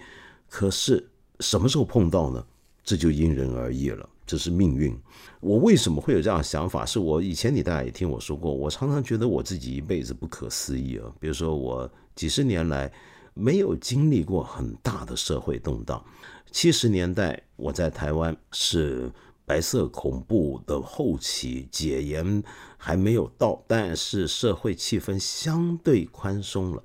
[0.49, 2.45] 可是什么时候碰到呢？
[2.83, 4.97] 这就因人而异了，这是命运。
[5.39, 6.85] 我为什么会有这样的想法？
[6.85, 11.05] 是我以前你大家也听我说过，我常常觉得我自己一辈子不可思议啊。
[11.19, 12.91] 比如说，我几十年来
[13.33, 16.03] 没有经历过很大的社会动荡。
[16.51, 19.11] 七十年代我在台湾是。
[19.49, 22.43] 白色恐怖的后期，解严
[22.77, 26.83] 还没有到，但是社会气氛相对宽松了。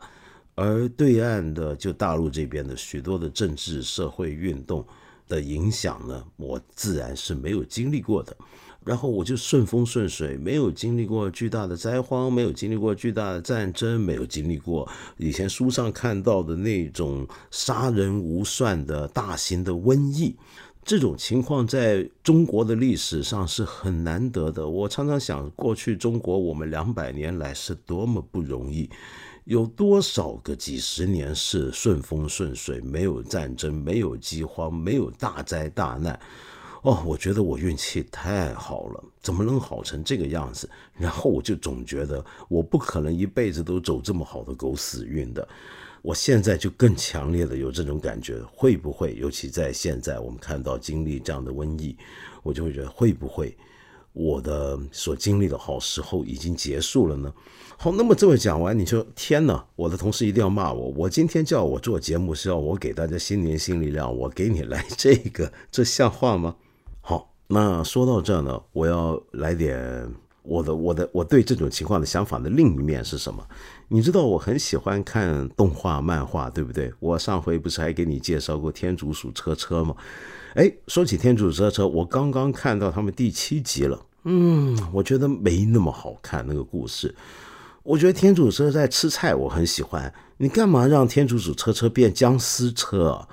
[0.55, 4.83] 而对岸的，就大陆这边的许多的政治社会运动
[5.29, 8.35] 的影响呢，我自然是没有经历过的。
[8.83, 20.35] 然后我就顺风顺水，没有经历过巨大的灾荒，没有经历过巨大的战争，没有经历过以前书上看到的那种杀人无算的大型的瘟疫。
[20.85, 24.69] 这种情况在中国的历史上是很难得的。
[24.69, 28.91] 我常常想，过去中国我们两百年来是多么不容易，
[29.45, 36.21] 有多少个几十年是顺风顺水，没有战争，没有饥荒，没有大灾大难。
[36.83, 40.69] 哦，我觉得我运气太好了，怎么能好成这个样子？
[40.99, 45.49] 然后我就总觉得我不可能一辈子都走这么好的狗屎运的。
[46.05, 49.15] 我现在就更强烈的有这种感觉，会不会？
[49.15, 51.97] 尤其在现在，我们看到经历这样的瘟疫，
[52.43, 53.57] 我就会觉得会不会
[54.13, 57.33] 我的所经历的好时候已经结束了呢？
[57.79, 60.91] 好，那么这么讲完，你说天哪，我的同事一定要骂我。
[60.91, 66.55] 我今天叫我做节目是要我给大家新年新力量，我给你来这个，这像话吗？
[67.01, 70.07] 好，那说到这呢，我要来点
[70.45, 73.43] 我的我的我对这种情况的想法的另一面是什么？
[73.89, 76.93] 你知道我很喜欢看动画漫画，对不对？
[77.01, 79.97] 我上回不是还给你介绍过《天竺鼠车车》吗？
[80.55, 83.99] 哎，说起《天竺鼠车车》，我刚刚看到他们第七集了。
[84.25, 87.15] 嗯，我觉得没那么好看那个故事。
[87.83, 90.13] 我觉得天竺鼠车在吃菜，我很喜欢。
[90.37, 93.29] 你干嘛让天竺鼠车车变僵尸车啊？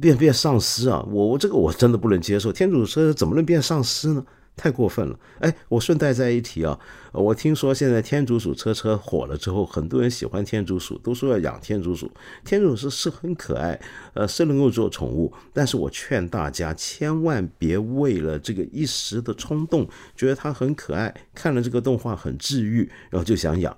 [0.00, 1.04] 变变丧尸啊？
[1.10, 2.52] 我我这个我真的不能接受。
[2.52, 4.24] 天竺车怎么能变丧尸呢？
[4.58, 5.18] 太过分了！
[5.38, 6.78] 哎，我顺带再一提啊，
[7.12, 12.10] 我听说现在天竺鼠车车火了之后，很多人喜欢天竺鼠，都说要养天竺鼠。
[12.44, 13.80] 天竺鼠是很可爱，
[14.14, 15.32] 呃，是能够做宠物。
[15.54, 23.74] 但是我劝大家千万别为了这个一时的冲动，觉得它很可爱，看了这个动画很治愈，然后就想养。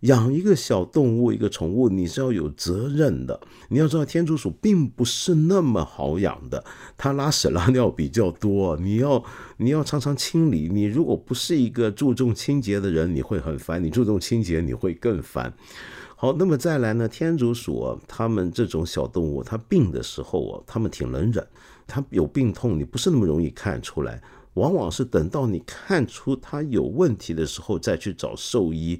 [0.00, 3.38] 养一个小动物，一个宠物，你是要有责任的。
[3.68, 6.64] 你要知道，天竺鼠并不是那么好养的，
[6.96, 9.22] 它拉屎拉尿比较多，你要
[9.58, 10.68] 你要常常清理。
[10.72, 15.52] 你如果不是一个注重清洁的人，你会很烦；你注重清洁，你会更烦。
[16.16, 17.06] 好，那么再来呢？
[17.06, 21.46] 天竺鼠啊，它们这种小动物，它病的时候啊，它们挺能忍。
[21.86, 24.22] 它有病痛，你不是那么容易看出来，
[24.54, 28.98] 往往是等到你看出它有问题的时候，再去找兽医。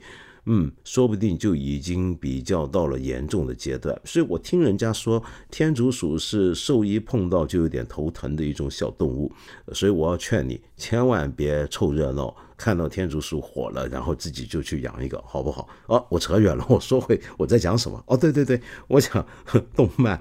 [0.53, 9.31] 嗯，说不定就已经比较到了严重的阶段，所以我听人家说天竺鼠是兽医碰到就有点头疼的一种小动物，
[9.73, 15.69] 所以我要劝你千万别凑热闹，看到天竺鼠火了，然后自己就去养一个，好不好？
[15.87, 18.03] 哦，我扯远了，我说回我在讲什么？
[18.09, 19.25] 哦，对对对，我讲
[19.77, 20.21] 动漫。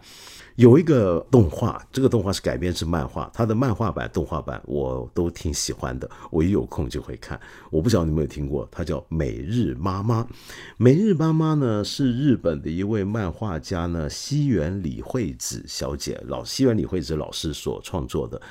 [0.60, 7.39] 有一个动画，这个动画是改编自漫画，它的漫画版、动画版我都挺喜欢的，我一有空就会看。
[7.72, 10.22] 我不晓得你有没有听过，它叫《每日妈妈》。
[10.76, 18.41] 《每日妈妈》呢是日本的一位漫画家呢西园理惠子小姐老西园理惠子老师所创作的。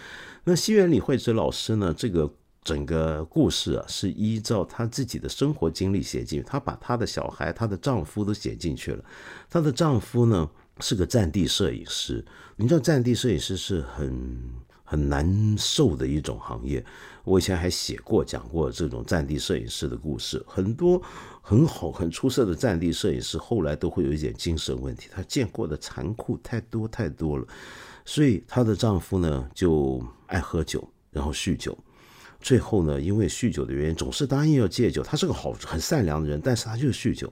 [0.45, 2.33] 那西园理惠子老师呢，这个
[2.65, 9.05] 整个故事啊是依照她自己的生活经历写进，她把她的小孩、她的丈夫都写进去了。
[9.51, 10.49] 她的丈夫呢？
[10.81, 12.25] 是个战地摄影师，
[12.57, 14.41] 你知道战地摄影师是很
[14.85, 16.85] 很难受的一种行业。
[17.25, 21.01] 我以前还写过讲过这种战地摄影师的故事，很多
[21.43, 27.47] 很好很出色的战地摄影师后来都会有一点精神问题，他见过的残酷太多太多了。
[28.07, 31.77] 所以她的丈夫呢就爱喝酒，然后酗酒，
[32.41, 35.03] 最后呢因为酗酒的原因总是答应要戒酒。
[35.03, 37.31] 他是个好很善良的人，但是他就是酗酒。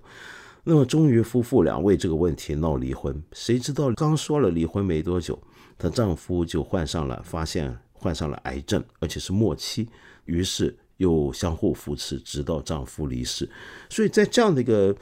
[0.69, 3.23] 那么，终于夫妇俩为这个问题闹离婚。
[3.31, 5.41] 谁知道刚说了离婚没多久，
[5.79, 9.89] 她丈夫就患上了，发现患上了癌症，而且是末期。
[10.25, 10.77] 于是。
[10.99, 13.49] 又相互扶持，直到丈夫离世。
[13.89, 14.97] 所以在这样的一个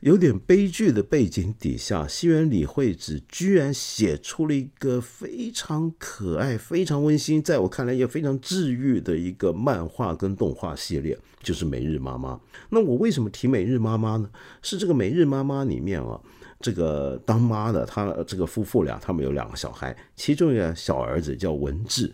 [0.00, 12.34] 有点悲剧的背景底下，西园理惠子居然写出了一个非常可爱、非常温馨，在我看来也非常治愈的一个漫画跟动画系列，就是《每日妈妈》。
[12.70, 14.30] 那我为什么提《每日妈妈》呢？
[14.62, 16.20] 是这个《每日妈妈》里面啊，
[16.60, 22.12] 这个当妈的她这个夫妇俩，他们有两个小孩，其中一个小儿子叫文志。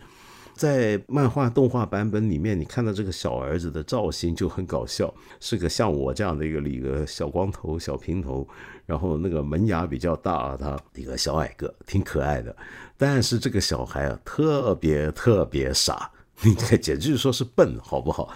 [0.55, 8.47] 在漫画动画版本里面，你看到这个小儿子的造型就很搞笑，是个像我这样的一个一个小光头、小平头，
[8.85, 12.55] 然后那个门牙比较大，他一个小矮个，挺可爱的。
[12.97, 16.09] 但是这个小孩啊，特别特别傻，
[16.41, 18.29] 你简直就说是笨，好不好？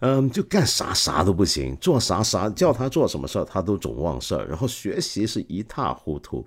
[0.00, 6.44] 嗯，就干啥啥都不行，做啥啥叫他做什么事儿，他都总忘事儿，然后学习是一塌糊涂。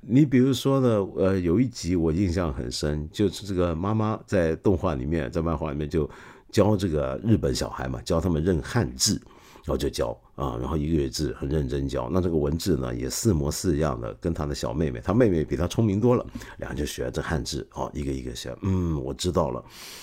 [0.00, 6.08] 你比如说呢，呃，有一集我印象很深，就是这个妈妈在动画里面，在漫画里面就
[6.50, 9.20] 教这个日本小孩嘛，教他们认汉字，
[9.64, 12.08] 然后就教啊，然后一个月字很认真教。
[12.10, 16.24] 那这个文字呢，也似模似样的，跟他的小妹妹，他妹妹比他聪明多了，
[16.58, 18.56] 两人就学这汉字，哦，一个一个学。
[18.62, 19.62] 嗯，我知道了，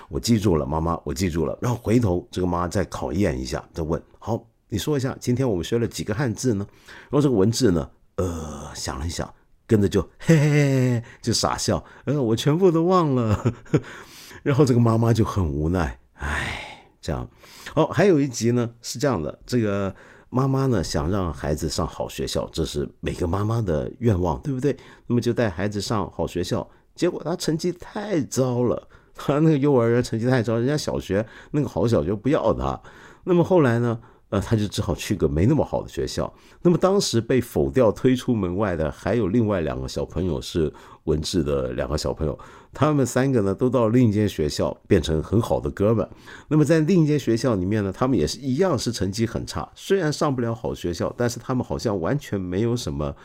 [0.09, 1.57] 我记住了，妈妈，我记住了。
[1.61, 6.67] 然后回头这个妈再考验一下，再问，好，你说一下，今天我们学了几个汉字呢？
[7.09, 9.33] 然后这个文字呢，呃，想了一想。
[9.67, 13.53] 跟着就嘿嘿嘿，就傻笑，呃，我全部都忘了。
[14.43, 17.27] 然后这个妈妈就很无奈，唉，这样。
[17.73, 19.93] 哦，还有一集呢，是这样的，这个
[20.29, 24.77] 妈妈呢想让孩子上好学校，这是每个妈妈的愿望，对不对？
[25.07, 32.79] 那么就带孩子上好学校，结果他成绩太糟了，他那个幼儿园成绩太糟，人家小学那个好小学不要他。
[33.23, 33.99] 那么后来呢？
[34.35, 36.31] 那他就只好去个没那么好的学校。
[36.61, 40.71] 那么当时被否掉、推出门外的还有另外两个小朋友，是
[41.05, 42.37] 文治的两个小朋友。
[42.73, 46.05] 他们三个呢，都到另一间学校，变成很好的哥们。
[46.49, 49.71] 那么在另一间学校里面呢，他们也是一样，是成绩很差。
[49.73, 53.15] 虽然上不了好学校，但是他们好像完全没有什么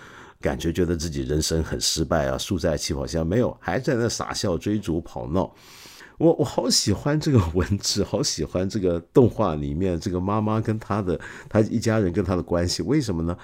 [0.40, 5.53] 感觉，觉得自己人生很失败啊，输在起跑线没有，还在那傻笑、追逐、跑闹。
[6.20, 13.35] 我我好喜欢这个 文字，好喜欢这个动画里面这个妈妈跟他的他一家人跟他的关系，为什么呢？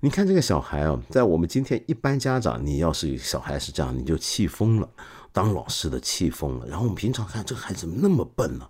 [0.00, 4.88] 你看这个小孩啊，在我们今天一般家长，你要是小孩是这样，你就气疯了，
[5.30, 6.66] 当老师的气疯了。
[6.66, 8.66] 然后我们平常看这个孩子怎么那么笨呢？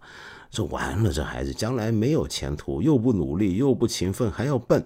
[0.50, 4.84] 这完了，这孩子将来没有前途，又不努力，又不勤奋，还要笨。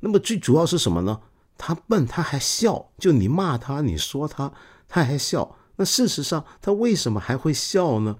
[0.00, 1.20] 那么最主要是什么呢？
[1.56, 4.52] 他笨，他还笑，就你骂他，你说他，
[4.88, 5.56] 他还笑。
[5.78, 8.16] 那事实上，他为什么还会笑呢？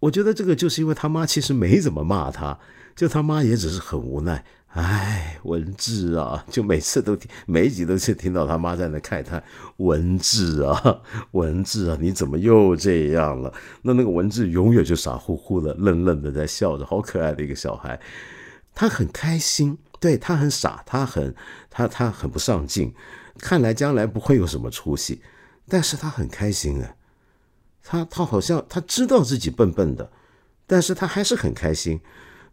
[0.00, 2.58] 我觉得这个就是因为他妈其实没怎么骂他，
[2.96, 4.44] 就他妈也只是很无奈。
[4.68, 9.42] 哎，文治啊，就每次都听，每一集都是听到他妈在那慨叹
[9.78, 11.00] ：“文治啊，
[11.32, 17.98] 文治啊，你怎么又这样了？”那那个文治永远就傻乎乎的、愣愣的在笑着，好可爱的一个小孩。
[18.74, 21.34] 他很开心，对他很傻，他很
[21.70, 22.94] 他他很不上进，
[23.38, 25.22] 看来将来不会有什么出息，
[25.68, 26.96] 但是他很开心哎，
[27.82, 30.10] 他他好像他知道自己笨笨的，
[30.66, 32.00] 但是他还是很开心，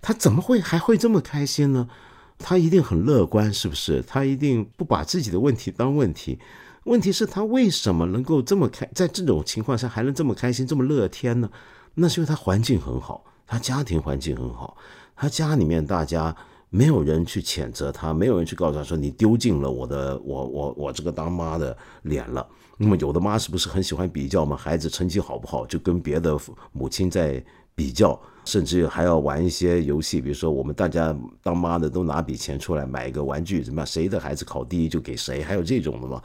[0.02, 1.90] 他怎么会还会这么开心呢？
[2.38, 4.02] 他一定很乐观，是不是？
[4.02, 6.38] 他一定不把自己的问题当问题。
[6.84, 11.50] 问题是，他为什么能够这么开，在这种情况下还能这么开心、这么乐天呢？
[11.94, 14.76] 那是因为他环境很好，他家庭环境很好，
[15.16, 16.36] 他家里面大家
[16.70, 22.46] 没有人去谴责他，没有人去告诉他说你丢尽了我的我我我这个当妈的脸了。
[22.78, 24.56] 那么有的妈是不是很喜欢比较嘛？
[24.58, 26.38] 孩子成绩好不好，就跟别的
[26.74, 33.86] 母亲在比较，甚至还要玩一些游戏，比如说我们大家当妈的都拿笔钱出来买一个玩具，怎么样？
[33.86, 36.22] 谁的孩子考第一就给谁，还有这种的嘛？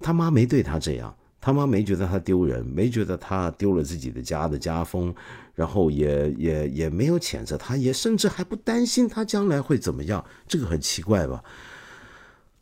[0.00, 5.14] 他妈没对他这样，他妈没觉得他丢人，没觉得他丢了自己的家的家风，
[5.54, 11.42] 然后也也也没有谴责他，也甚至还不担心他将来会怎么样，这个很奇怪吧？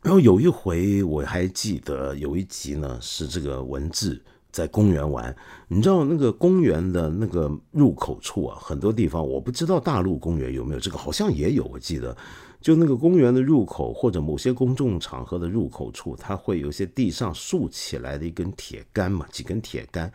[0.03, 5.33] 然后有一回我还记得有一集呢，是这个文字在公园玩，
[5.69, 12.15] 你知道那个公园的那个入口处啊，很多地方我不知道大陆公园有没有这个，好像也有，我记得。
[12.59, 20.09] 就那个公园的入口，或者某些公众场合的入口处，它会有一些地上竖起来的一根铁杆嘛，几根铁杆。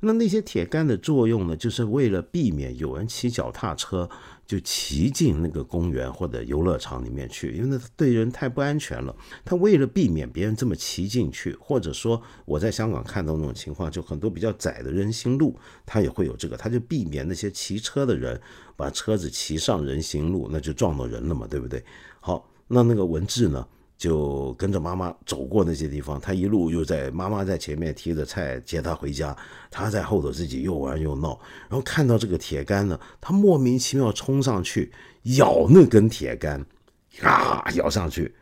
[0.00, 4.08] 那那些铁杆的作用呢，就是为了避免有人骑脚踏车
[4.50, 9.14] 就骑进那个公园或者游乐场里面去，因为那对人太不安全了。
[9.44, 18.40] 他为了避免别人这么骑进去，或者说我在香港看到那种情况，就很多比较窄的人行路，他也会有这个，他就避免那些骑车的人
[18.74, 21.84] 把车子骑上人行路，那就撞到人了嘛，对不对？
[22.18, 23.64] 好，那那个文志呢？
[24.00, 29.36] 就跟着妈妈走过那些地方，他一路又在妈妈在前面提着菜接他回家，
[29.70, 31.38] 他在后头自己又玩又闹，
[31.68, 34.90] 然后看到这个铁杆呢，他莫名其妙冲上去
[35.36, 36.64] 咬那根铁杆，
[37.20, 38.34] 啊，咬上去，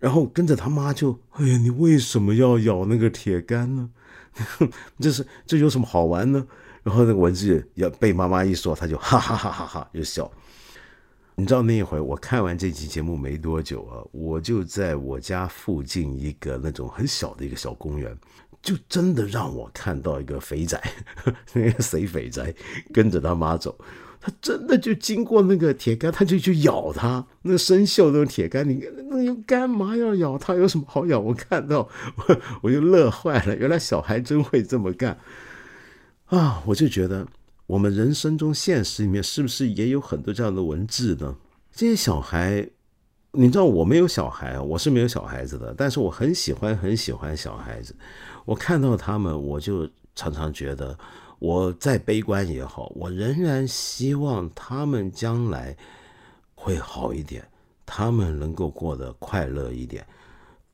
[0.00, 3.88] 然后跟着他妈就，哎呀，你为什么要咬那个铁杆呢？
[4.98, 6.44] 这是这有什么好玩呢？
[6.82, 10.28] 然后那个文字要被妈妈一说，他就哈哈哈哈哈就笑。
[11.38, 18.16] 你知道那一会儿我看完这期节目没多久啊，我就在我家附近一个那种很小的一个小公园，
[18.62, 20.80] 就真的让我看到一个肥仔，
[21.52, 22.54] 那个谁肥仔
[22.90, 23.78] 跟着他妈走，
[24.18, 30.54] 他真的就经过那个铁杆，他就去咬他，那生锈那种铁杆，你那又干嘛要咬他？
[30.54, 31.20] 有什么好咬？
[31.20, 35.18] 我看到我我就乐坏了，原来小孩真会这么干
[36.28, 36.62] 啊！
[36.64, 37.28] 我就觉得。
[37.66, 41.36] 我们人生中现实里面是不是也有很多这样的文字呢？
[41.72, 42.68] 这些小孩，
[43.32, 47.94] 你知道我没有小孩，我是没有小孩子的，但是我很喜欢很喜欢小孩子。
[48.44, 50.96] 我看到他们，我就常常觉得，
[51.40, 55.76] 我再悲观也好，我仍然希望他们将来
[56.54, 57.46] 会好一点，
[57.84, 60.06] 他们能够过得快乐一点。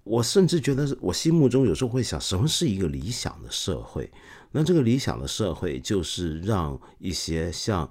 [0.04, 4.10] 我甚至觉得，我心目中有时候会想，什么是一个理想的社会？
[4.52, 7.90] 那这个理想的社会，就是让一些像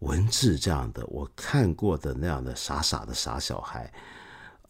[0.00, 3.92] 文志这样的我看过的那样的傻傻的傻小孩，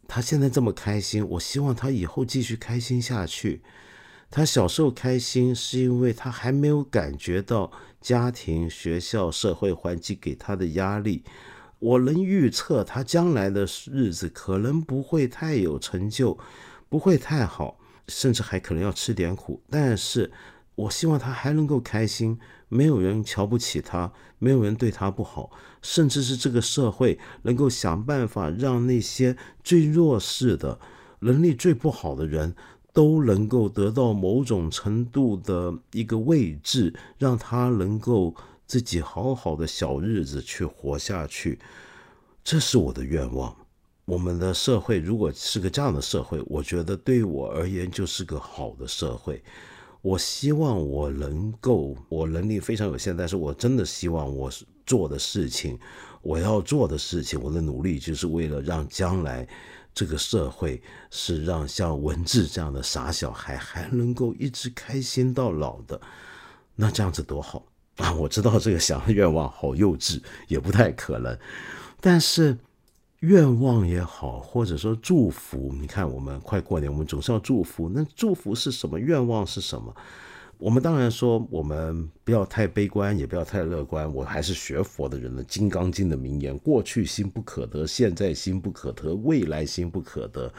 [0.06, 3.62] 他现在这么开心，我希望他以后继续开心下去。
[4.30, 11.24] 他小时候开心，是因为他还没有感觉到家庭、学校、社会环境给他的压力。
[11.78, 16.38] 我能预测他将来的日子可能不会太有成就。
[16.88, 17.78] 不会太好，
[18.08, 19.62] 甚至还可能要吃点苦。
[19.70, 20.32] 但是，
[20.80, 25.50] 我希望他还能够开心，没有人瞧不起他，没有人对他不好，
[25.82, 30.78] 甚至是这个社会能够想办法让那些最弱势的、
[31.20, 32.54] 能力最不好的人
[32.92, 38.34] 都能够得到某种程度的一个位置，让他能够
[38.66, 41.58] 自己好好的小日子去活下去。
[42.42, 43.54] 这是我的愿望。
[44.06, 49.42] 我们的社会如果是个这样的社会，我觉得对我而言就是个好的社会。
[50.02, 54.50] 我希望我能够，我能力非常有限，但是我真的希望我
[54.86, 55.78] 做的事情，
[56.22, 59.46] 我要做的事情，我的努力就是为了让将来
[59.92, 66.00] 这个社会是让像文志这样的傻小孩还能够一直开心到老的。
[66.74, 67.66] 那这样子多好
[67.98, 68.12] 啊！
[68.14, 71.38] 我知道这个想的愿望好幼稚，也不太可能，
[72.00, 72.56] 但是。
[73.20, 77.88] 愿望也好，或者说祝福，你看我们快过年，我们总是要祝福。
[77.88, 78.98] 那祝福是什么？
[78.98, 79.94] 愿望是什么？
[80.56, 84.10] 我们当然说，我们不要太悲观，也不要太乐观。
[84.14, 90.52] 我还是学佛的人呢，《金刚经》的名言：过去心不可得，现在心不可得，未来心不可得。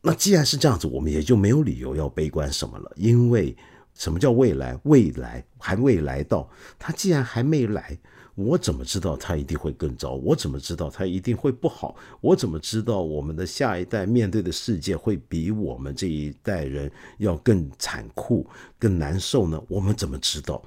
[0.00, 3.56] 那既然是这样子，我们也就没有理由要悲观什么了，因为。
[3.94, 4.78] 什么叫未来？
[4.84, 7.98] 未来还未来到，他既然还没来，
[8.38, 10.12] 我怎么知道他一定会更糟？
[10.12, 11.96] 我怎么知道他一定会不好？
[12.20, 18.46] 我怎么知道我们的下一代面对的世界会比我们这一代人要更残酷、
[18.78, 19.60] 更难受呢？
[19.66, 20.62] 我们怎么知道？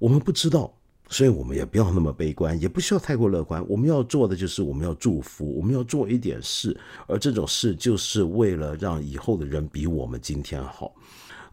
[0.00, 0.74] 我们不知道，
[1.08, 3.64] 所以我们也不要那么悲观，也不需要太过乐观。
[3.68, 10.92] 我们要做的就是我们要祝福，我们要做一点事，而这种事就是为了让以后的人比我们今天好。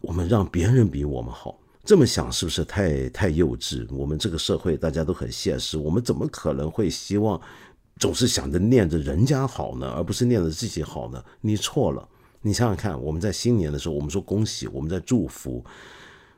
[0.01, 1.59] 我们让别人比我们好，
[1.89, 3.83] 这么想是不是太太幼稚？
[3.89, 7.41] 我们这个社会大家都很现实，我们怎么可能会希望
[7.97, 11.19] 总是想着念着人家好呢，而不是念着自己好呢？
[11.41, 12.07] 你错了，
[12.43, 15.65] 你想想看，我们在新年的时候，我们说恭喜，我们在祝福。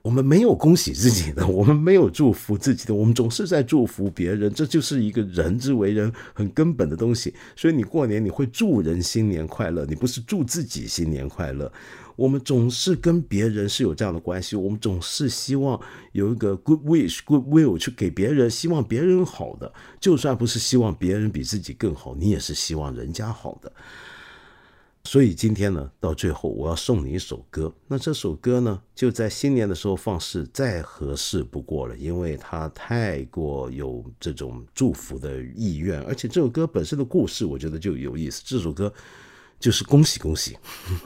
[0.04, 7.36] 我们没有恭喜自己的，我们没有祝福自己的，我们总是在祝福别人，这就是一个人之为人很根本的东西。
[7.58, 11.70] 所以你过年你会祝人新年快乐，你不是祝自己新年快乐。
[12.16, 15.80] 我们总是跟别人是有这样的关系，我们总是希望
[16.12, 23.72] 有一个 good wish、good will 去给别人，希望别人好的，就算不是希望别人比自己更好，你也是希望人家好的。
[25.04, 27.74] 所以今天呢，到最后我要送你一首歌。
[27.88, 38.44] 那这首歌呢，就在新年的时候放是再合适不过了，因为它太过有这种祝福的意愿，而且这首歌本身的故事，我觉得就有意思。
[38.46, 38.94] 这首歌
[39.62, 40.58] 就是恭喜恭喜，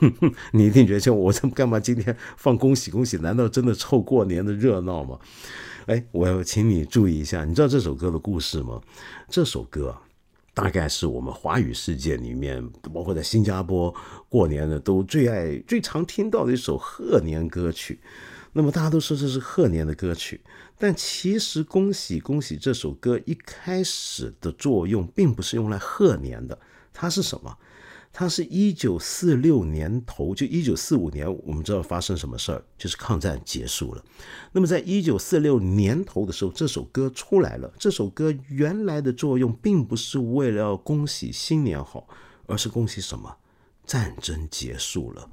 [0.54, 3.18] 你一定觉得我这干嘛今天放恭喜恭喜？
[3.18, 5.20] 难道真的凑过年的热闹吗？
[5.86, 8.82] 哎，我要请你注意一下，你知道这首歌的故事吗？
[9.30, 9.96] 这首歌。
[10.56, 13.94] 大概是我们华语世界里面，包括在新加坡
[14.30, 18.00] 过年的都最爱、最常听到的一首贺年歌曲。
[18.54, 20.40] 那么大家都说这是贺年的歌曲，
[20.78, 26.58] 但其实“恭喜恭喜”这首歌一开始的作用并不是用来贺年的，
[26.94, 27.54] 它是什么？
[28.18, 34.02] 它是一九四六年头，就一九四五年，我们知道发生什么事儿，就是抗战结束了。
[34.54, 37.70] 那么在一九四六年头的时候，这首歌出来了。
[37.78, 42.08] 这首歌原来的作用并不是为了要恭喜新年好，
[42.48, 43.36] 而是恭喜什么？
[43.86, 45.30] 战争结束了，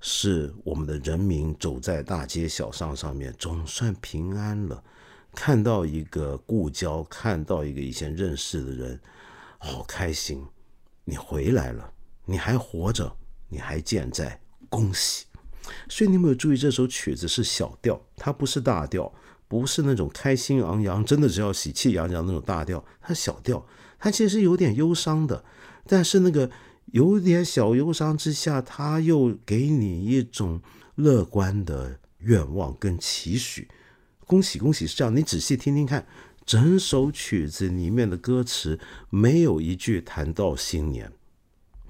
[0.00, 4.80] 是我们的人民走在大街小巷上面，总算平安了。
[5.34, 9.00] 看到一个故交，看到一个以前认识的人，
[9.58, 10.46] 好开心，
[11.04, 11.92] 你回来了。
[12.24, 13.16] 你还活着，
[13.48, 15.26] 你还健在，恭喜！
[15.88, 19.12] 所以你有没有注意，这首曲子是小调，它不是大调，
[19.46, 23.64] 不是那种开心昂扬，真的只要喜气洋洋那种大调，它小调，
[23.98, 25.44] 它其实有点忧伤的，
[25.86, 26.50] 但是那个
[26.86, 30.60] 有点小忧伤之下，它又给你一种
[30.96, 33.68] 乐观的愿望跟期许。
[34.26, 36.06] 恭喜恭喜是这样，你仔细听听看，
[36.46, 41.12] 整首曲子里面的歌词没有一句谈到新年。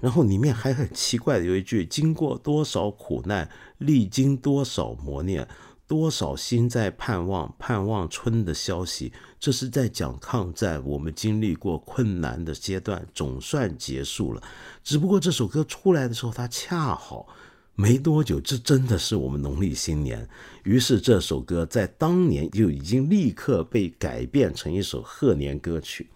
[0.01, 5.47] 然后里面还很奇怪的有一句：“经过多少苦难，历经多少磨练，
[5.87, 14.41] 多少心在盼望，盼望春的消息。”这是在讲抗战，我们经历过困难的阶段，总算结束了。
[14.83, 17.27] 只不过这首歌出来的时候，它恰好
[17.75, 20.27] 没多久，这真的是我们农历新年。
[20.63, 26.09] 于是这首歌在当年就已经立刻被改编成一首贺年歌曲。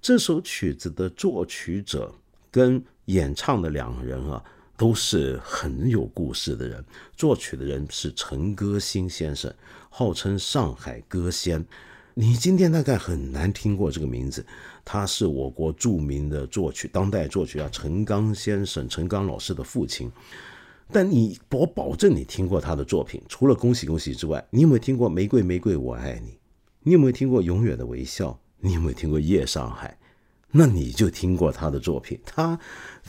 [0.00, 2.14] 这首曲子的作曲者
[2.50, 4.42] 跟演唱的两人啊，
[4.76, 6.84] 都是很有故事的人。
[7.16, 9.52] 作曲的人是陈歌辛先生，
[9.90, 11.64] 号称上海歌仙。
[12.14, 14.44] 你今天大概很难听过这个名字，
[14.84, 20.12] 他是我国著名的作曲，当代作曲家陈刚先生，陈刚老师的父亲。
[20.90, 26.32] 但你，我保证你听过他的作品，除了《恭喜恭喜》之外，你有没有听过《玫瑰玫瑰我爱你》？
[26.82, 28.28] 你有没有听过《永远的微笑》？
[28.58, 29.96] 你有没有听过《夜上海》？
[30.54, 32.58] 那你就听过他的作品，他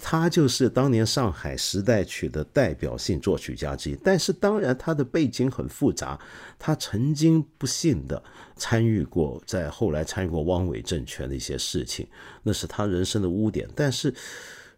[0.02, 3.98] 他就是当年上海时代曲的代表性作曲家之一。
[4.02, 6.18] 但是当然他的背景很复杂，
[6.58, 8.24] 他曾经不幸的
[8.56, 12.08] 参与过，在后来参与过汪伪政权的一些事情，
[12.44, 13.70] 那是他人生的污点。
[13.76, 14.14] 但是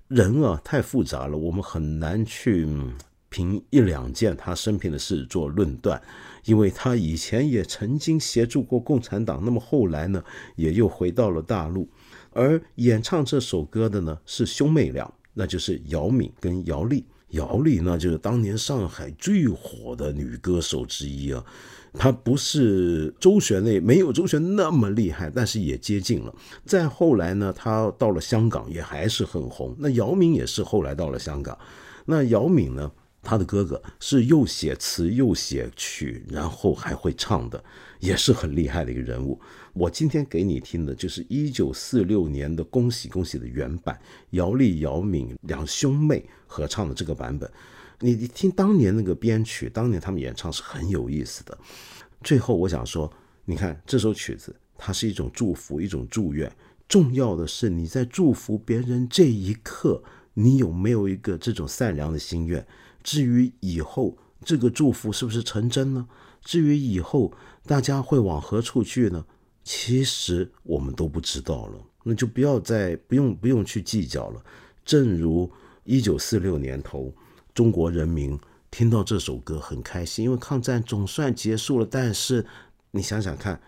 [0.07, 2.67] 人啊太复杂了，我们很难去
[3.29, 6.01] 凭一两件他生平的事做论断，
[6.45, 10.23] 因为他以前也曾经协助过共产党，那么后来呢，
[10.55, 11.87] 也又回到了大陆。
[12.35, 17.05] 而演唱这首歌的呢是兄妹俩，那就是姚敏跟姚丽。
[17.29, 21.43] 姚丽呢就是当年上海最火的女歌手之一啊，
[21.93, 26.35] 她不是周璇那没有周璇那么厉害，但是也接近了。
[26.65, 29.75] 再后来呢，她到了香港也还是很红。
[29.79, 31.57] 那姚明也是后来到了香港。
[32.05, 37.61] 那姚敏呢，他的哥哥是又写词又写曲，然后还会唱的，
[37.99, 39.41] 也是很厉害的一个人物。
[39.75, 43.99] 我今天给你听的就是一九四六年的《恭喜恭喜》的原版，
[44.29, 47.51] 姚丽、姚敏两兄妹合唱的这个版本。
[47.99, 51.57] 你你听当年那个编曲，当年他们演唱是很有意思的。
[52.23, 53.11] 最后我想说，
[53.43, 56.49] 你看这首曲子，它是一种祝福，一种祝愿。
[56.87, 60.01] 重要的是你在祝福别人这一刻，
[60.35, 62.65] 你有没有一个这种善良的心愿？
[63.03, 66.07] 至于以后这个祝福是不是成真呢？
[66.41, 67.33] 至于以后
[67.65, 69.25] 大家会往何处去呢？
[69.65, 74.45] 其实我们都不知道了，那就不要再不用不用去计较了。
[74.85, 75.51] 正如
[75.83, 77.11] 一九四六年头，
[77.51, 78.39] 中国人民
[78.69, 81.87] 听到这首歌很开心，因为抗战总算结束了。
[81.89, 82.45] 但是
[82.91, 83.59] 你想想看，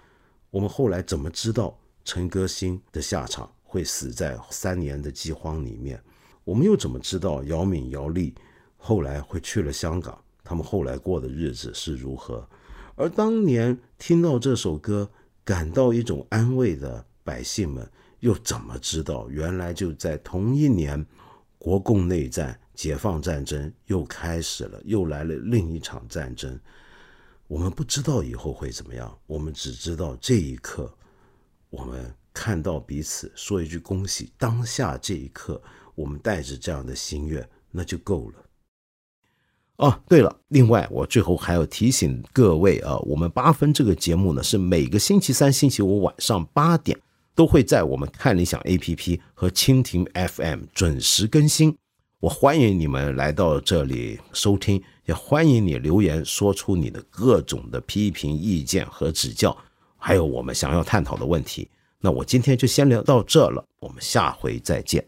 [0.52, 1.76] 我们后来怎么知道
[2.06, 6.00] 陈歌辛的下场会死在三年的饥荒里面？
[6.44, 8.36] 我们又怎么知道姚敏、姚丽
[8.78, 10.16] 后来会去了香港？
[10.44, 12.48] 他们后来过的日子是如何？
[12.94, 15.10] 而当年听到这首歌。
[15.48, 17.90] 感到一种安慰的百姓们，
[18.20, 21.06] 又怎么知道原来就在同一年，
[21.58, 26.60] 国共内战、解放战争又开始了，又来了另一场战争。
[27.48, 30.94] 我们不知道以后会怎么样，我们只知道这一刻，
[31.70, 34.34] 我们看到彼此说一句恭喜。
[34.38, 35.62] 当下这一刻，
[35.96, 38.47] 我们带着这样的心愿，那就够了。
[39.78, 47.00] 哦，对了，另外我最后还要提醒各位啊，我们八分这个节目呢是每个星期三、星期五晚上八点
[47.36, 51.76] 都会在我们看理想 APP 和蜻蜓 FM 准时更新。
[52.20, 59.56] 我欢迎你们来到这里收听，也欢迎你留言说出你的各种的批评意见和指教，
[59.96, 61.70] 还有我们想要探讨的问题。
[62.00, 65.06] 那我今天就先聊到这了，我们下回再见。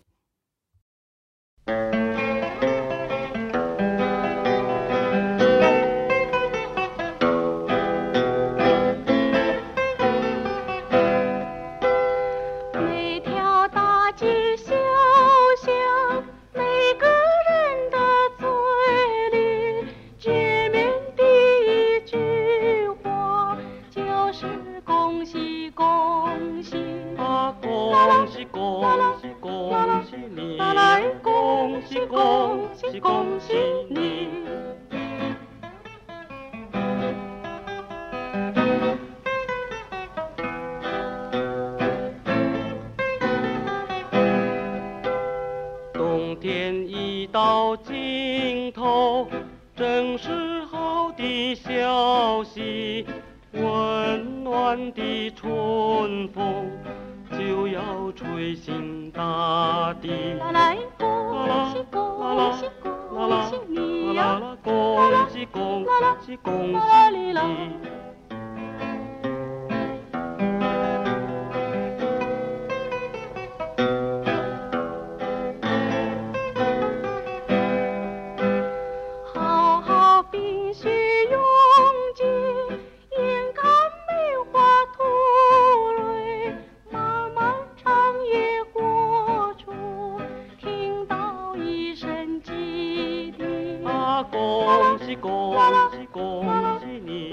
[95.10, 97.32] しこんしこんしに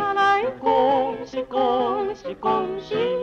[0.62, 3.15] こんしこんしこんし